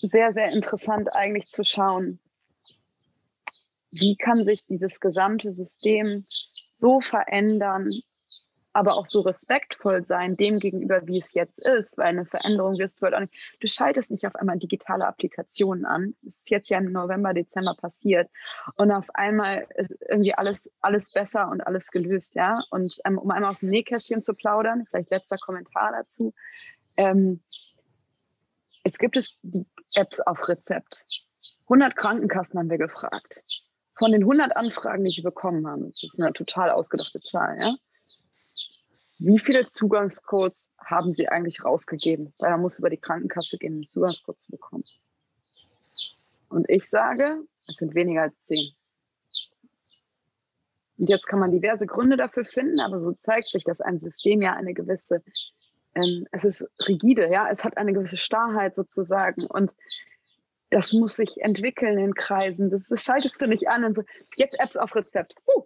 sehr, 0.00 0.32
sehr 0.32 0.52
interessant 0.52 1.12
eigentlich 1.12 1.48
zu 1.50 1.64
schauen, 1.64 2.18
wie 3.90 4.16
kann 4.16 4.44
sich 4.44 4.66
dieses 4.66 5.00
gesamte 5.00 5.52
System 5.52 6.24
so 6.70 7.00
verändern, 7.00 7.90
aber 8.76 8.94
auch 8.94 9.06
so 9.06 9.22
respektvoll 9.22 10.04
sein 10.04 10.36
dem 10.36 10.56
gegenüber, 10.56 11.06
wie 11.06 11.18
es 11.18 11.32
jetzt 11.32 11.58
ist, 11.64 11.96
weil 11.96 12.08
eine 12.08 12.26
Veränderung 12.26 12.76
wirst 12.76 13.00
du 13.00 13.06
halt 13.06 13.14
auch 13.14 13.20
nicht. 13.20 13.56
Du 13.58 13.68
schaltest 13.68 14.10
nicht 14.10 14.26
auf 14.26 14.36
einmal 14.36 14.58
digitale 14.58 15.06
Applikationen 15.06 15.86
an. 15.86 16.14
Das 16.20 16.40
ist 16.40 16.50
jetzt 16.50 16.68
ja 16.68 16.76
im 16.76 16.92
November, 16.92 17.32
Dezember 17.32 17.74
passiert. 17.74 18.28
Und 18.76 18.92
auf 18.92 19.08
einmal 19.14 19.66
ist 19.76 19.96
irgendwie 20.06 20.34
alles, 20.34 20.70
alles 20.82 21.10
besser 21.10 21.48
und 21.48 21.62
alles 21.62 21.90
gelöst, 21.90 22.34
ja. 22.34 22.60
Und 22.70 22.98
ähm, 23.06 23.16
um 23.16 23.30
einmal 23.30 23.50
aus 23.50 23.60
dem 23.60 23.70
Nähkästchen 23.70 24.20
zu 24.20 24.34
plaudern, 24.34 24.84
vielleicht 24.90 25.10
letzter 25.10 25.38
Kommentar 25.38 25.92
dazu. 25.92 26.34
Ähm, 26.98 27.40
es 28.84 28.98
gibt 28.98 29.16
es 29.16 29.38
die 29.40 29.64
Apps 29.94 30.20
auf 30.20 30.46
Rezept. 30.50 31.06
100 31.62 31.96
Krankenkassen 31.96 32.58
haben 32.58 32.68
wir 32.68 32.76
gefragt. 32.76 33.42
Von 33.98 34.12
den 34.12 34.24
100 34.24 34.54
Anfragen, 34.54 35.04
die 35.04 35.10
ich 35.12 35.22
bekommen 35.22 35.66
habe, 35.66 35.88
das 35.88 36.02
ist 36.02 36.20
eine 36.20 36.34
total 36.34 36.70
ausgedachte 36.70 37.20
Zahl, 37.20 37.56
ja, 37.58 37.74
wie 39.18 39.38
viele 39.38 39.66
Zugangscodes 39.66 40.72
haben 40.78 41.12
Sie 41.12 41.28
eigentlich 41.28 41.64
rausgegeben? 41.64 42.34
Weil 42.38 42.50
man 42.50 42.60
muss 42.60 42.78
über 42.78 42.90
die 42.90 42.98
Krankenkasse 42.98 43.56
gehen, 43.58 43.74
einen 43.74 43.88
Zugangscode 43.88 44.38
zu 44.40 44.50
bekommen. 44.50 44.84
Und 46.48 46.68
ich 46.68 46.84
sage, 46.84 47.42
es 47.68 47.76
sind 47.76 47.94
weniger 47.94 48.22
als 48.22 48.34
zehn. 48.44 48.72
Und 50.98 51.10
jetzt 51.10 51.26
kann 51.26 51.38
man 51.38 51.50
diverse 51.50 51.86
Gründe 51.86 52.16
dafür 52.16 52.44
finden, 52.44 52.80
aber 52.80 53.00
so 53.00 53.12
zeigt 53.12 53.48
sich, 53.48 53.64
dass 53.64 53.80
ein 53.80 53.98
System 53.98 54.40
ja 54.40 54.54
eine 54.54 54.72
gewisse, 54.72 55.22
ähm, 55.94 56.26
es 56.32 56.44
ist 56.44 56.66
rigide, 56.88 57.30
ja, 57.30 57.48
es 57.50 57.64
hat 57.64 57.76
eine 57.76 57.92
gewisse 57.92 58.16
Starrheit 58.16 58.74
sozusagen 58.74 59.46
und 59.46 59.74
das 60.70 60.92
muss 60.92 61.16
sich 61.16 61.42
entwickeln 61.42 61.98
in 61.98 62.14
Kreisen. 62.14 62.70
Das, 62.70 62.88
das 62.88 63.04
schaltest 63.04 63.40
du 63.40 63.46
nicht 63.46 63.68
an 63.68 63.84
und 63.84 63.94
so, 63.94 64.02
jetzt 64.36 64.58
Apps 64.58 64.76
auf 64.76 64.94
Rezept. 64.96 65.34
Uh, 65.46 65.62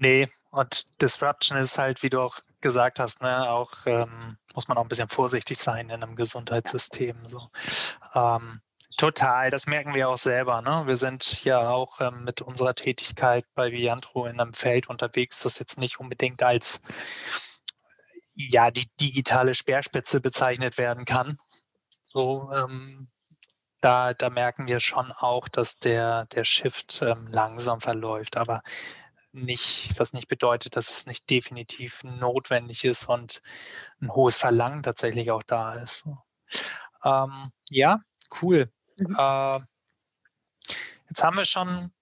Nee, 0.00 0.28
und 0.50 1.02
Disruption 1.02 1.58
ist 1.58 1.76
halt, 1.76 2.02
wie 2.02 2.08
du 2.08 2.20
auch 2.20 2.38
gesagt 2.60 2.98
hast, 2.98 3.22
ne, 3.22 3.48
auch 3.50 3.72
ähm, 3.86 4.38
muss 4.54 4.68
man 4.68 4.76
auch 4.78 4.82
ein 4.82 4.88
bisschen 4.88 5.08
vorsichtig 5.08 5.58
sein 5.58 5.90
in 5.90 6.02
einem 6.02 6.16
Gesundheitssystem. 6.16 7.28
So. 7.28 7.48
Ähm, 8.14 8.60
total, 8.96 9.50
das 9.50 9.66
merken 9.66 9.94
wir 9.94 10.08
auch 10.08 10.18
selber. 10.18 10.62
Ne? 10.62 10.82
Wir 10.86 10.96
sind 10.96 11.44
ja 11.44 11.70
auch 11.70 12.00
ähm, 12.00 12.24
mit 12.24 12.40
unserer 12.40 12.74
Tätigkeit 12.74 13.44
bei 13.54 13.70
Viantro 13.70 14.26
in 14.26 14.40
einem 14.40 14.52
Feld 14.52 14.88
unterwegs, 14.88 15.42
das 15.42 15.58
jetzt 15.58 15.78
nicht 15.78 16.00
unbedingt 16.00 16.42
als 16.42 16.80
ja 18.34 18.70
die 18.70 18.88
digitale 19.00 19.54
Speerspitze 19.54 20.20
bezeichnet 20.20 20.78
werden 20.78 21.04
kann. 21.04 21.38
So, 22.04 22.50
ähm, 22.54 23.08
da, 23.80 24.14
da 24.14 24.30
merken 24.30 24.68
wir 24.68 24.80
schon 24.80 25.12
auch, 25.12 25.48
dass 25.48 25.78
der, 25.78 26.26
der 26.26 26.44
Shift 26.44 27.00
ähm, 27.02 27.26
langsam 27.28 27.80
verläuft. 27.80 28.36
Aber 28.36 28.62
nicht, 29.44 29.98
was 29.98 30.12
nicht 30.12 30.28
bedeutet, 30.28 30.76
dass 30.76 30.90
es 30.90 31.06
nicht 31.06 31.28
definitiv 31.30 32.02
notwendig 32.04 32.84
ist 32.84 33.08
und 33.08 33.42
ein 34.00 34.12
hohes 34.12 34.38
Verlangen 34.38 34.82
tatsächlich 34.82 35.30
auch 35.30 35.42
da 35.42 35.74
ist. 35.74 36.04
Ähm, 37.04 37.50
ja, 37.70 38.00
cool. 38.42 38.70
Mhm. 38.98 39.16
Äh, 39.18 39.60
jetzt 41.08 41.22
haben 41.22 41.36
wir 41.36 41.44
schon 41.44 41.92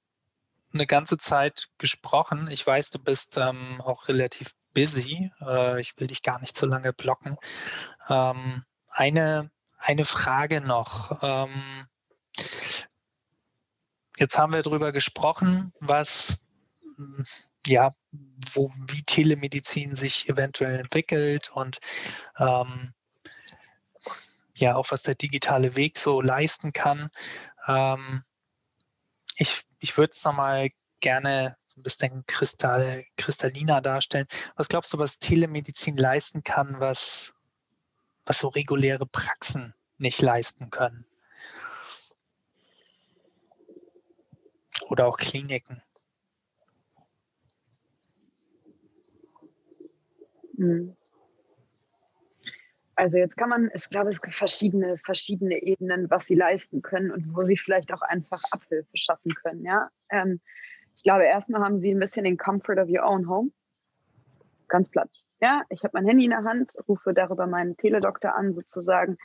eine 0.72 0.87
ganze 0.87 1.18
Zeit 1.18 1.68
gesprochen. 1.79 2.49
Ich 2.51 2.66
weiß, 2.66 2.90
du 2.90 2.99
bist 2.99 3.37
ähm, 3.37 3.81
auch 3.81 4.09
relativ 4.09 4.53
busy. 4.75 5.31
Äh, 5.40 5.81
ich 5.81 5.99
will 5.99 6.07
dich 6.07 6.22
gar 6.22 6.40
nicht 6.40 6.57
so 6.57 6.66
lange 6.66 6.92
blocken. 6.92 7.37
Ähm, 8.09 8.64
eine, 8.90 9.51
eine 9.79 10.05
Frage 10.05 10.61
noch. 10.61 11.22
Ähm, 11.22 11.87
jetzt 14.18 14.38
haben 14.38 14.53
wir 14.53 14.62
darüber 14.62 14.92
gesprochen, 14.92 15.72
was 15.81 16.46
ja, 17.67 17.93
wo, 18.53 18.73
wie 18.89 19.03
Telemedizin 19.03 19.97
sich 19.97 20.29
eventuell 20.29 20.79
entwickelt 20.79 21.51
und 21.51 21.79
ähm, 22.39 22.93
ja, 24.55 24.77
auch 24.77 24.91
was 24.91 25.03
der 25.03 25.15
digitale 25.15 25.77
Weg 25.77 25.99
so 25.99 26.21
leisten 26.21 26.73
kann. 26.73 27.11
Ähm, 27.67 28.23
ich 29.37 29.65
ich 29.81 29.97
würde 29.99 30.13
es 30.13 30.25
nochmal 30.25 30.71
gerne 31.01 31.57
so 31.67 31.81
ein 31.81 31.83
bisschen 31.83 32.25
kristall, 32.27 33.05
kristalliner 33.17 33.81
darstellen. 33.81 34.27
Was 34.57 34.69
glaubst 34.69 34.93
du, 34.93 34.99
was 34.99 35.19
Telemedizin 35.19 35.97
leisten 35.97 36.43
kann, 36.43 36.81
was, 36.81 37.35
was 38.25 38.39
so 38.39 38.49
reguläre 38.49 39.07
Praxen 39.07 39.75
nicht 39.99 40.21
leisten 40.23 40.71
können? 40.71 41.07
Oder 44.89 45.07
auch 45.07 45.19
Kliniken? 45.19 45.83
Also 52.95 53.19
jetzt 53.19 53.37
kann 53.37 53.51
man, 53.51 53.71
ich 53.75 53.90
glaube, 53.90 54.09
es 54.09 54.23
gibt 54.23 54.35
verschiedene, 54.35 54.97
verschiedene 54.97 55.62
Ebenen, 55.62 56.11
was 56.11 56.27
sie 56.27 56.35
leisten 56.35 56.81
können 56.81 57.11
und 57.11 57.37
wo 57.37 57.42
sie 57.42 57.59
vielleicht 57.59 57.92
auch 57.92 58.01
einfach 58.01 58.42
Abhilfe 58.51 58.97
schaffen 58.97 59.35
können. 59.35 59.64
Ja? 59.64 59.90
Ähm, 60.09 60.40
ich 60.95 61.03
glaube, 61.03 61.25
erstmal 61.25 61.62
haben 61.62 61.79
sie 61.79 61.90
ein 61.90 61.99
bisschen 61.99 62.25
den 62.25 62.38
Comfort 62.38 62.79
of 62.79 62.88
your 62.88 63.05
own 63.05 63.29
home. 63.29 63.51
Ganz 64.69 64.88
platt. 64.88 65.11
Ja, 65.40 65.62
ich 65.69 65.85
habe 65.85 65.90
mein 65.92 66.07
Handy 66.07 66.25
in 66.25 66.31
der 66.31 66.45
Hand, 66.45 66.73
rufe 66.88 67.12
darüber 67.12 67.47
meinen 67.47 67.77
Teledoktor 67.77 68.35
an 68.35 68.55
sozusagen 68.55 69.19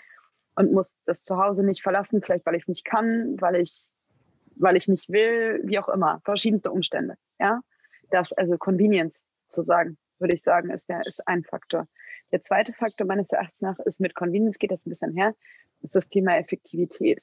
und 0.55 0.73
muss 0.73 0.97
das 1.05 1.23
zu 1.23 1.37
Hause 1.37 1.65
nicht 1.65 1.81
verlassen, 1.81 2.21
vielleicht 2.21 2.45
weil 2.45 2.55
ich 2.55 2.63
es 2.63 2.67
nicht 2.67 2.83
kann, 2.83 3.39
weil 3.39 3.55
ich, 3.55 3.85
weil 4.57 4.75
ich 4.75 4.89
nicht 4.89 5.09
will, 5.09 5.61
wie 5.63 5.79
auch 5.79 5.87
immer, 5.87 6.19
verschiedenste 6.25 6.71
Umstände. 6.71 7.15
Ja, 7.39 7.61
das 8.09 8.33
also 8.33 8.57
Convenience 8.57 9.23
zu 9.47 9.61
sagen 9.61 9.97
würde 10.21 10.35
ich 10.35 10.43
sagen, 10.43 10.69
ist, 10.69 10.89
der, 10.89 11.05
ist 11.05 11.27
ein 11.27 11.43
Faktor. 11.43 11.87
Der 12.31 12.41
zweite 12.41 12.73
Faktor 12.73 13.07
meines 13.07 13.31
Erachtens 13.31 13.61
nach 13.61 13.79
ist 13.79 13.99
mit 13.99 14.15
Convenience, 14.15 14.59
geht 14.59 14.71
das 14.71 14.85
ein 14.85 14.89
bisschen 14.89 15.13
her, 15.13 15.35
ist 15.81 15.95
das 15.95 16.09
Thema 16.09 16.37
Effektivität. 16.37 17.21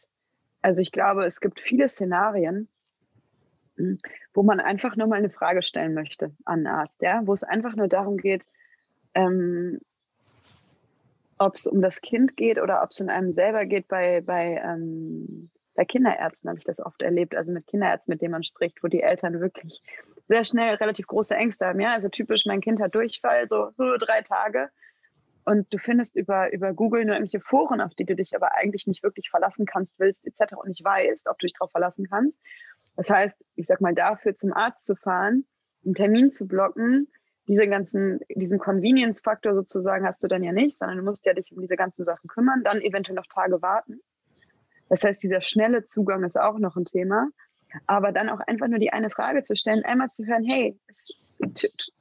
Also 0.60 0.82
ich 0.82 0.92
glaube, 0.92 1.24
es 1.24 1.40
gibt 1.40 1.60
viele 1.60 1.88
Szenarien, 1.88 2.68
hm, 3.76 3.98
wo 4.34 4.42
man 4.42 4.60
einfach 4.60 4.96
nur 4.96 5.06
mal 5.06 5.16
eine 5.16 5.30
Frage 5.30 5.62
stellen 5.62 5.94
möchte 5.94 6.32
an 6.44 6.58
einen 6.58 6.66
Arzt, 6.66 7.00
ja, 7.00 7.22
wo 7.24 7.32
es 7.32 7.44
einfach 7.44 7.76
nur 7.76 7.88
darum 7.88 8.16
geht, 8.16 8.44
ähm, 9.14 9.80
ob 11.38 11.54
es 11.54 11.66
um 11.66 11.80
das 11.80 12.00
Kind 12.00 12.36
geht 12.36 12.60
oder 12.60 12.82
ob 12.82 12.90
es 12.90 13.00
in 13.00 13.08
einem 13.08 13.32
selber 13.32 13.64
geht 13.64 13.86
bei, 13.88 14.20
bei 14.20 14.60
ähm, 14.62 15.50
bei 15.78 15.84
Kinderärzten 15.84 16.50
habe 16.50 16.58
ich 16.58 16.64
das 16.64 16.80
oft 16.80 17.02
erlebt, 17.02 17.36
also 17.36 17.52
mit 17.52 17.68
Kinderärzten, 17.68 18.12
mit 18.12 18.20
denen 18.20 18.32
man 18.32 18.42
spricht, 18.42 18.82
wo 18.82 18.88
die 18.88 19.00
Eltern 19.00 19.40
wirklich 19.40 19.80
sehr 20.28 20.44
schnell 20.44 20.74
relativ 20.74 21.06
große 21.06 21.34
Ängste 21.34 21.66
haben. 21.66 21.80
Ja, 21.80 21.90
also 21.90 22.08
typisch, 22.08 22.44
mein 22.46 22.60
Kind 22.60 22.80
hat 22.80 22.94
Durchfall, 22.94 23.48
so 23.48 23.70
drei 23.98 24.20
Tage. 24.20 24.70
Und 25.44 25.72
du 25.72 25.78
findest 25.78 26.14
über, 26.14 26.52
über 26.52 26.74
Google 26.74 27.06
nur 27.06 27.14
irgendwelche 27.14 27.40
Foren, 27.40 27.80
auf 27.80 27.94
die 27.94 28.04
du 28.04 28.14
dich 28.14 28.36
aber 28.36 28.54
eigentlich 28.54 28.86
nicht 28.86 29.02
wirklich 29.02 29.30
verlassen 29.30 29.64
kannst, 29.64 29.98
willst, 29.98 30.26
etc. 30.26 30.56
und 30.56 30.68
nicht 30.68 30.84
weißt, 30.84 31.26
ob 31.26 31.38
du 31.38 31.46
dich 31.46 31.54
darauf 31.54 31.70
verlassen 31.70 32.06
kannst. 32.08 32.38
Das 32.96 33.08
heißt, 33.08 33.36
ich 33.56 33.66
sag 33.66 33.80
mal, 33.80 33.94
dafür 33.94 34.34
zum 34.34 34.52
Arzt 34.52 34.84
zu 34.84 34.94
fahren, 34.94 35.46
einen 35.86 35.94
Termin 35.94 36.32
zu 36.32 36.46
blocken, 36.46 37.08
diese 37.48 37.66
ganzen, 37.66 38.20
diesen 38.28 38.58
Convenience-Faktor 38.58 39.54
sozusagen 39.54 40.04
hast 40.06 40.22
du 40.22 40.28
dann 40.28 40.42
ja 40.42 40.52
nicht, 40.52 40.76
sondern 40.76 40.98
du 40.98 41.02
musst 41.02 41.24
ja 41.24 41.32
dich 41.32 41.50
um 41.50 41.62
diese 41.62 41.76
ganzen 41.76 42.04
Sachen 42.04 42.28
kümmern, 42.28 42.62
dann 42.62 42.82
eventuell 42.82 43.16
noch 43.16 43.26
Tage 43.26 43.62
warten. 43.62 44.02
Das 44.90 45.02
heißt, 45.02 45.22
dieser 45.22 45.40
schnelle 45.40 45.82
Zugang 45.82 46.24
ist 46.24 46.38
auch 46.38 46.58
noch 46.58 46.76
ein 46.76 46.84
Thema. 46.84 47.28
Aber 47.86 48.12
dann 48.12 48.28
auch 48.28 48.40
einfach 48.40 48.68
nur 48.68 48.78
die 48.78 48.92
eine 48.92 49.10
Frage 49.10 49.42
zu 49.42 49.56
stellen, 49.56 49.84
einmal 49.84 50.08
zu 50.08 50.24
hören, 50.26 50.44
hey, 50.44 50.78
es 50.88 51.10
ist 51.10 51.40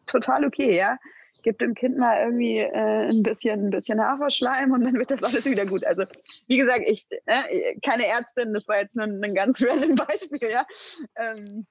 total 0.05 0.45
okay, 0.45 0.77
ja. 0.77 0.97
Gib 1.43 1.59
dem 1.59 1.75
Kind 1.75 1.97
mal 1.97 2.19
irgendwie 2.23 2.57
äh, 2.57 3.09
ein 3.09 3.23
bisschen, 3.23 3.67
ein 3.67 3.69
bisschen 3.69 4.01
Haferschleim 4.01 4.71
und 4.71 4.83
dann 4.83 4.95
wird 4.95 5.11
das 5.11 5.23
alles 5.23 5.45
wieder 5.45 5.65
gut. 5.65 5.85
Also, 5.85 6.03
wie 6.47 6.57
gesagt, 6.57 6.81
ich, 6.85 7.05
äh, 7.25 7.79
keine 7.81 8.07
Ärztin, 8.07 8.53
das 8.53 8.67
war 8.67 8.79
jetzt 8.79 8.95
nur 8.95 9.05
ein, 9.05 9.23
ein 9.23 9.35
ganz 9.35 9.63
random 9.65 9.95
Beispiel, 9.95 10.49
ja. 10.49 10.65
Ähm, 11.15 11.65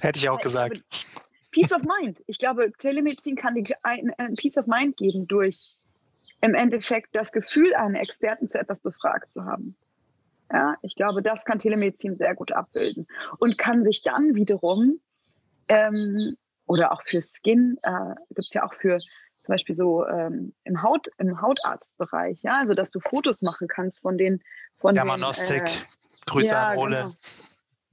Hätte 0.00 0.18
ich 0.18 0.28
auch 0.28 0.40
gesagt. 0.40 0.80
Peace 1.50 1.72
of 1.72 1.82
Mind. 1.82 2.22
Ich 2.26 2.38
glaube, 2.38 2.70
Telemedizin 2.78 3.36
kann 3.36 3.54
dir 3.54 3.64
ein, 3.82 4.12
ein 4.18 4.34
Peace 4.36 4.58
of 4.58 4.66
Mind 4.66 4.96
geben 4.96 5.26
durch 5.26 5.76
im 6.42 6.54
Endeffekt 6.54 7.14
das 7.14 7.32
Gefühl, 7.32 7.74
einen 7.74 7.96
Experten 7.96 8.48
zu 8.48 8.58
etwas 8.58 8.80
befragt 8.80 9.32
zu 9.32 9.44
haben. 9.44 9.76
Ja, 10.52 10.76
ich 10.82 10.96
glaube, 10.96 11.22
das 11.22 11.44
kann 11.44 11.58
Telemedizin 11.58 12.16
sehr 12.16 12.34
gut 12.34 12.52
abbilden 12.52 13.06
und 13.38 13.56
kann 13.56 13.84
sich 13.84 14.02
dann 14.02 14.34
wiederum 14.34 15.00
ähm, 15.68 16.36
oder 16.66 16.92
auch 16.92 17.02
für 17.02 17.20
Skin 17.22 17.78
äh, 17.82 18.14
gibt 18.28 18.48
es 18.48 18.54
ja 18.54 18.64
auch 18.64 18.74
für 18.74 18.98
zum 19.40 19.52
Beispiel 19.52 19.74
so 19.74 20.06
ähm, 20.06 20.52
im 20.64 20.82
Haut, 20.82 21.08
im 21.18 21.40
Hautarztbereich, 21.40 22.42
ja, 22.42 22.58
also 22.58 22.74
dass 22.74 22.90
du 22.90 23.00
Fotos 23.00 23.42
machen 23.42 23.68
kannst 23.68 24.00
von 24.00 24.18
den 24.18 24.42
von 24.76 24.94
Germanostik, 24.94 25.62
äh, 25.62 26.26
Grüße 26.26 26.52
ja, 26.52 26.70
an 26.70 26.78
Ole. 26.78 26.96
Genau. 26.96 27.14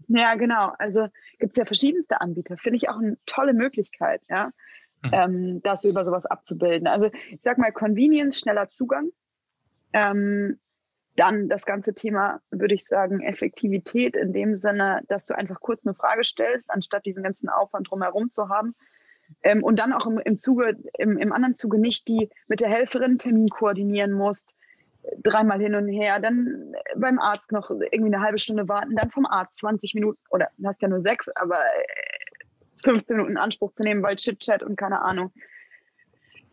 Ja, 0.10 0.36
genau. 0.36 0.74
Also 0.80 1.08
gibt 1.38 1.51
es 1.51 1.58
ja 1.58 1.66
verschiedenste 1.66 2.22
Anbieter. 2.22 2.58
Finde 2.58 2.78
ich 2.78 2.89
auch 2.89 2.97
eine 2.97 3.18
tolle 3.26 3.53
Möglichkeit, 3.53 4.22
ja, 4.30 4.51
mhm. 5.03 5.12
ähm, 5.12 5.62
das 5.64 5.84
über 5.84 6.03
sowas 6.03 6.26
abzubilden. 6.26 6.88
Also 6.88 7.10
ich 7.30 7.39
sag 7.43 7.58
mal, 7.58 7.72
Convenience, 7.72 8.39
schneller 8.39 8.70
Zugang. 8.70 9.10
Ähm, 9.93 10.60
dann 11.18 11.49
das 11.49 11.65
ganze 11.65 11.93
Thema, 11.93 12.39
würde 12.51 12.76
ich 12.76 12.86
sagen, 12.86 13.22
Effektivität 13.22 14.15
in 14.15 14.34
dem 14.34 14.55
Sinne, 14.55 15.01
dass 15.07 15.26
du 15.26 15.36
einfach 15.36 15.59
kurz 15.59 15.86
eine 15.86 15.95
Frage 15.95 16.24
stellst, 16.24 16.70
anstatt 16.70 17.05
diesen 17.05 17.24
ganzen 17.24 17.49
Aufwand 17.49 17.89
drumherum 17.89 18.30
zu 18.30 18.49
haben. 18.49 18.76
Ähm, 19.43 19.63
und 19.63 19.80
dann 19.80 19.93
auch 19.93 20.05
im, 20.05 20.20
im 20.20 20.38
Zuge, 20.38 20.78
im, 20.97 21.18
im 21.18 21.34
anderen 21.34 21.55
Zuge 21.55 21.80
nicht 21.80 22.07
die 22.07 22.30
mit 22.47 22.61
der 22.61 22.70
Helferin 22.70 23.18
Termin 23.18 23.49
koordinieren 23.49 24.13
musst, 24.13 24.53
dreimal 25.24 25.59
hin 25.59 25.76
und 25.76 25.88
her, 25.88 26.20
dann 26.20 26.76
beim 26.95 27.20
Arzt 27.20 27.51
noch 27.51 27.70
irgendwie 27.70 28.13
eine 28.13 28.22
halbe 28.22 28.39
Stunde 28.39 28.68
warten, 28.68 28.95
dann 28.95 29.09
vom 29.09 29.26
Arzt 29.26 29.59
20 29.59 29.95
Minuten 29.95 30.20
oder 30.30 30.49
hast 30.63 30.82
ja 30.82 30.88
nur 30.88 30.99
sechs, 30.99 31.30
aber 31.30 31.59
15 32.84 33.13
äh, 33.13 33.18
Minuten 33.18 33.32
in 33.32 33.38
Anspruch 33.38 33.74
zu 33.74 33.84
nehmen, 33.84 34.03
weil 34.03 34.15
Chit-Chat 34.15 34.63
und 34.63 34.76
keine 34.76 35.01
Ahnung. 35.01 35.32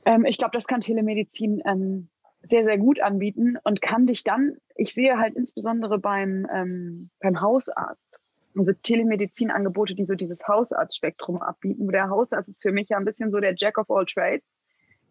Ähm, 0.04 0.24
ich 0.24 0.38
glaube, 0.38 0.52
das 0.52 0.66
kann 0.66 0.80
Telemedizin 0.80 1.62
ähm, 1.64 2.08
sehr, 2.45 2.64
sehr 2.64 2.78
gut 2.78 3.01
anbieten 3.01 3.57
und 3.64 3.80
kann 3.80 4.07
dich 4.07 4.24
dann, 4.24 4.57
ich 4.76 4.92
sehe 4.92 5.18
halt 5.18 5.34
insbesondere 5.34 5.99
beim, 5.99 6.47
ähm, 6.53 7.11
beim 7.20 7.40
Hausarzt, 7.40 8.20
also 8.57 8.72
Telemedizinangebote, 8.72 9.95
die 9.95 10.05
so 10.05 10.14
dieses 10.14 10.47
Hausarztspektrum 10.47 11.42
abbieten, 11.42 11.86
wo 11.86 11.90
der 11.90 12.09
Hausarzt 12.09 12.49
ist 12.49 12.62
für 12.62 12.72
mich 12.72 12.88
ja 12.88 12.99
ein 12.99 13.05
bisschen 13.05 13.30
so 13.30 13.40
der 13.40 13.55
Jack 13.57 13.78
of 13.78 13.90
all 13.90 14.07
Trades, 14.07 14.45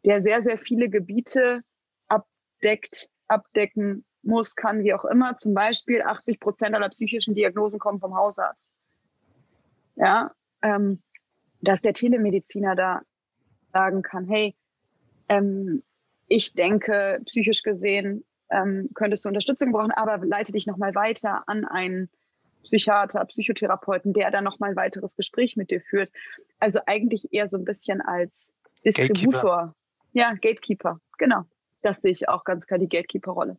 der 0.05 0.21
sehr, 0.21 0.43
sehr 0.43 0.57
viele 0.57 0.89
Gebiete 0.89 1.61
abdeckt, 2.07 3.09
abdecken 3.27 4.05
muss, 4.21 4.55
kann, 4.55 4.83
wie 4.83 4.93
auch 4.93 5.05
immer. 5.05 5.35
Zum 5.37 5.53
Beispiel 5.53 6.01
80 6.01 6.39
Prozent 6.39 6.75
aller 6.75 6.89
psychischen 6.89 7.35
Diagnosen 7.35 7.79
kommen 7.79 7.99
vom 7.99 8.15
Hausarzt. 8.15 8.67
Ja, 9.95 10.31
ähm, 10.61 11.01
dass 11.61 11.81
der 11.81 11.93
Telemediziner 11.93 12.75
da 12.75 13.01
sagen 13.73 14.01
kann, 14.01 14.25
hey, 14.25 14.55
ähm, 15.29 15.83
ich 16.33 16.53
denke, 16.53 17.21
psychisch 17.25 17.63
gesehen 17.63 18.23
ähm, 18.49 18.89
könntest 18.93 19.25
du 19.25 19.29
Unterstützung 19.29 19.71
brauchen, 19.71 19.91
aber 19.91 20.17
leite 20.25 20.51
dich 20.51 20.67
nochmal 20.67 20.95
weiter 20.95 21.43
an 21.47 21.65
einen 21.65 22.09
Psychiater, 22.63 23.25
Psychotherapeuten, 23.25 24.13
der 24.13 24.31
dann 24.31 24.43
nochmal 24.43 24.71
ein 24.71 24.75
weiteres 24.75 25.15
Gespräch 25.15 25.57
mit 25.57 25.69
dir 25.69 25.81
führt. 25.81 26.11
Also 26.59 26.79
eigentlich 26.85 27.33
eher 27.33 27.47
so 27.47 27.57
ein 27.57 27.65
bisschen 27.65 28.01
als 28.01 28.53
Distributor. 28.85 29.41
Gatekeeper. 29.41 29.75
Ja, 30.13 30.33
Gatekeeper, 30.33 30.99
genau 31.17 31.45
das 31.83 32.01
sehe 32.01 32.11
ich 32.11 32.27
auch 32.29 32.43
ganz 32.43 32.65
klar 32.65 32.79
die 32.79 32.89
Gatekeeper-Rolle. 32.89 33.57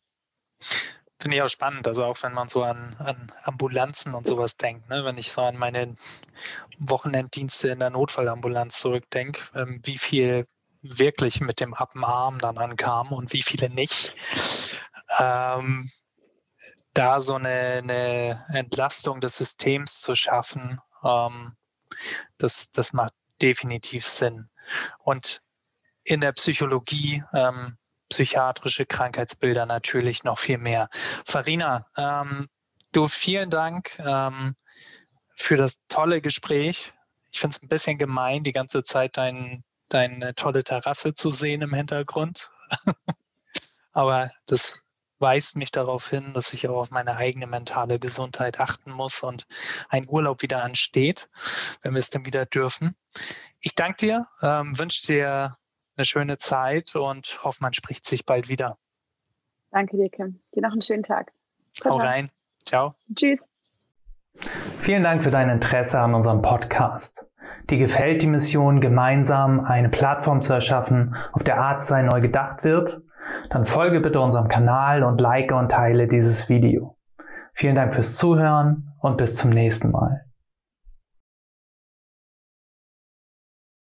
Finde 1.20 1.36
ich 1.36 1.42
auch 1.42 1.48
spannend, 1.48 1.86
also 1.86 2.04
auch 2.04 2.22
wenn 2.22 2.34
man 2.34 2.48
so 2.48 2.62
an, 2.62 2.96
an 2.98 3.32
Ambulanzen 3.44 4.14
und 4.14 4.26
sowas 4.26 4.56
denkt, 4.56 4.90
ne? 4.90 5.04
wenn 5.04 5.16
ich 5.16 5.32
so 5.32 5.42
an 5.42 5.56
meine 5.56 5.94
Wochenenddienste 6.78 7.68
in 7.68 7.78
der 7.78 7.90
Notfallambulanz 7.90 8.80
zurückdenke, 8.80 9.40
ähm, 9.54 9.80
wie 9.84 9.96
viel 9.96 10.46
wirklich 10.84 11.40
mit 11.40 11.60
dem 11.60 11.74
Appenarm 11.74 12.38
dann 12.38 12.58
ankam 12.58 13.12
und 13.12 13.32
wie 13.32 13.42
viele 13.42 13.70
nicht. 13.70 14.14
Ähm, 15.18 15.90
da 16.92 17.20
so 17.20 17.34
eine, 17.34 17.48
eine, 17.82 18.46
Entlastung 18.52 19.20
des 19.20 19.36
Systems 19.38 20.00
zu 20.00 20.14
schaffen, 20.14 20.80
ähm, 21.02 21.56
das, 22.38 22.70
das 22.70 22.92
macht 22.92 23.12
definitiv 23.42 24.06
Sinn. 24.06 24.48
Und 24.98 25.42
in 26.04 26.20
der 26.20 26.32
Psychologie 26.32 27.22
ähm, 27.32 27.76
psychiatrische 28.08 28.86
Krankheitsbilder 28.86 29.66
natürlich 29.66 30.24
noch 30.24 30.38
viel 30.38 30.58
mehr. 30.58 30.88
Farina, 31.26 31.86
ähm, 31.96 32.46
du 32.92 33.08
vielen 33.08 33.50
Dank 33.50 33.98
ähm, 33.98 34.54
für 35.36 35.56
das 35.56 35.86
tolle 35.88 36.20
Gespräch. 36.20 36.92
Ich 37.32 37.40
finde 37.40 37.56
es 37.56 37.62
ein 37.62 37.68
bisschen 37.68 37.98
gemein, 37.98 38.44
die 38.44 38.52
ganze 38.52 38.84
Zeit 38.84 39.16
dein, 39.16 39.64
deine 39.88 40.34
tolle 40.34 40.64
Terrasse 40.64 41.14
zu 41.14 41.30
sehen 41.30 41.62
im 41.62 41.74
Hintergrund. 41.74 42.50
Aber 43.92 44.30
das 44.46 44.84
weist 45.18 45.56
mich 45.56 45.70
darauf 45.70 46.10
hin, 46.10 46.32
dass 46.34 46.52
ich 46.52 46.68
auch 46.68 46.76
auf 46.76 46.90
meine 46.90 47.16
eigene 47.16 47.46
mentale 47.46 47.98
Gesundheit 47.98 48.60
achten 48.60 48.90
muss 48.90 49.22
und 49.22 49.46
ein 49.88 50.04
Urlaub 50.08 50.42
wieder 50.42 50.62
ansteht, 50.62 51.28
wenn 51.82 51.94
wir 51.94 52.00
es 52.00 52.10
dann 52.10 52.26
wieder 52.26 52.44
dürfen. 52.46 52.94
Ich 53.60 53.74
danke 53.74 53.96
dir, 53.96 54.26
ähm, 54.42 54.78
wünsche 54.78 55.06
dir 55.06 55.56
eine 55.96 56.04
schöne 56.04 56.38
Zeit 56.38 56.94
und 56.96 57.42
hoffe, 57.44 57.58
man 57.62 57.72
spricht 57.72 58.06
sich 58.06 58.26
bald 58.26 58.48
wieder. 58.48 58.76
Danke 59.70 59.96
dir, 59.96 60.10
Kim. 60.10 60.40
Dir 60.54 60.62
noch 60.62 60.72
einen 60.72 60.82
schönen 60.82 61.02
Tag. 61.02 61.32
Hau 61.84 61.96
rein. 61.96 62.30
Ciao. 62.64 62.94
Tschüss. 63.14 63.40
Vielen 64.78 65.02
Dank 65.02 65.22
für 65.22 65.30
dein 65.30 65.48
Interesse 65.48 66.00
an 66.00 66.14
unserem 66.14 66.42
Podcast. 66.42 67.24
Dir 67.70 67.78
gefällt 67.78 68.22
die 68.22 68.26
Mission, 68.26 68.80
gemeinsam 68.80 69.60
eine 69.60 69.88
Plattform 69.88 70.40
zu 70.42 70.52
erschaffen, 70.52 71.16
auf 71.32 71.42
der 71.42 71.58
Arzt 71.58 71.88
sein 71.88 72.06
neu 72.06 72.20
gedacht 72.20 72.62
wird? 72.62 73.02
Dann 73.50 73.64
folge 73.64 74.00
bitte 74.00 74.20
unserem 74.20 74.48
Kanal 74.48 75.02
und 75.02 75.20
like 75.20 75.52
und 75.52 75.70
teile 75.70 76.06
dieses 76.06 76.48
Video. 76.48 76.98
Vielen 77.54 77.76
Dank 77.76 77.94
fürs 77.94 78.16
Zuhören 78.16 78.92
und 79.00 79.16
bis 79.16 79.36
zum 79.36 79.50
nächsten 79.50 79.90
Mal. 79.90 80.26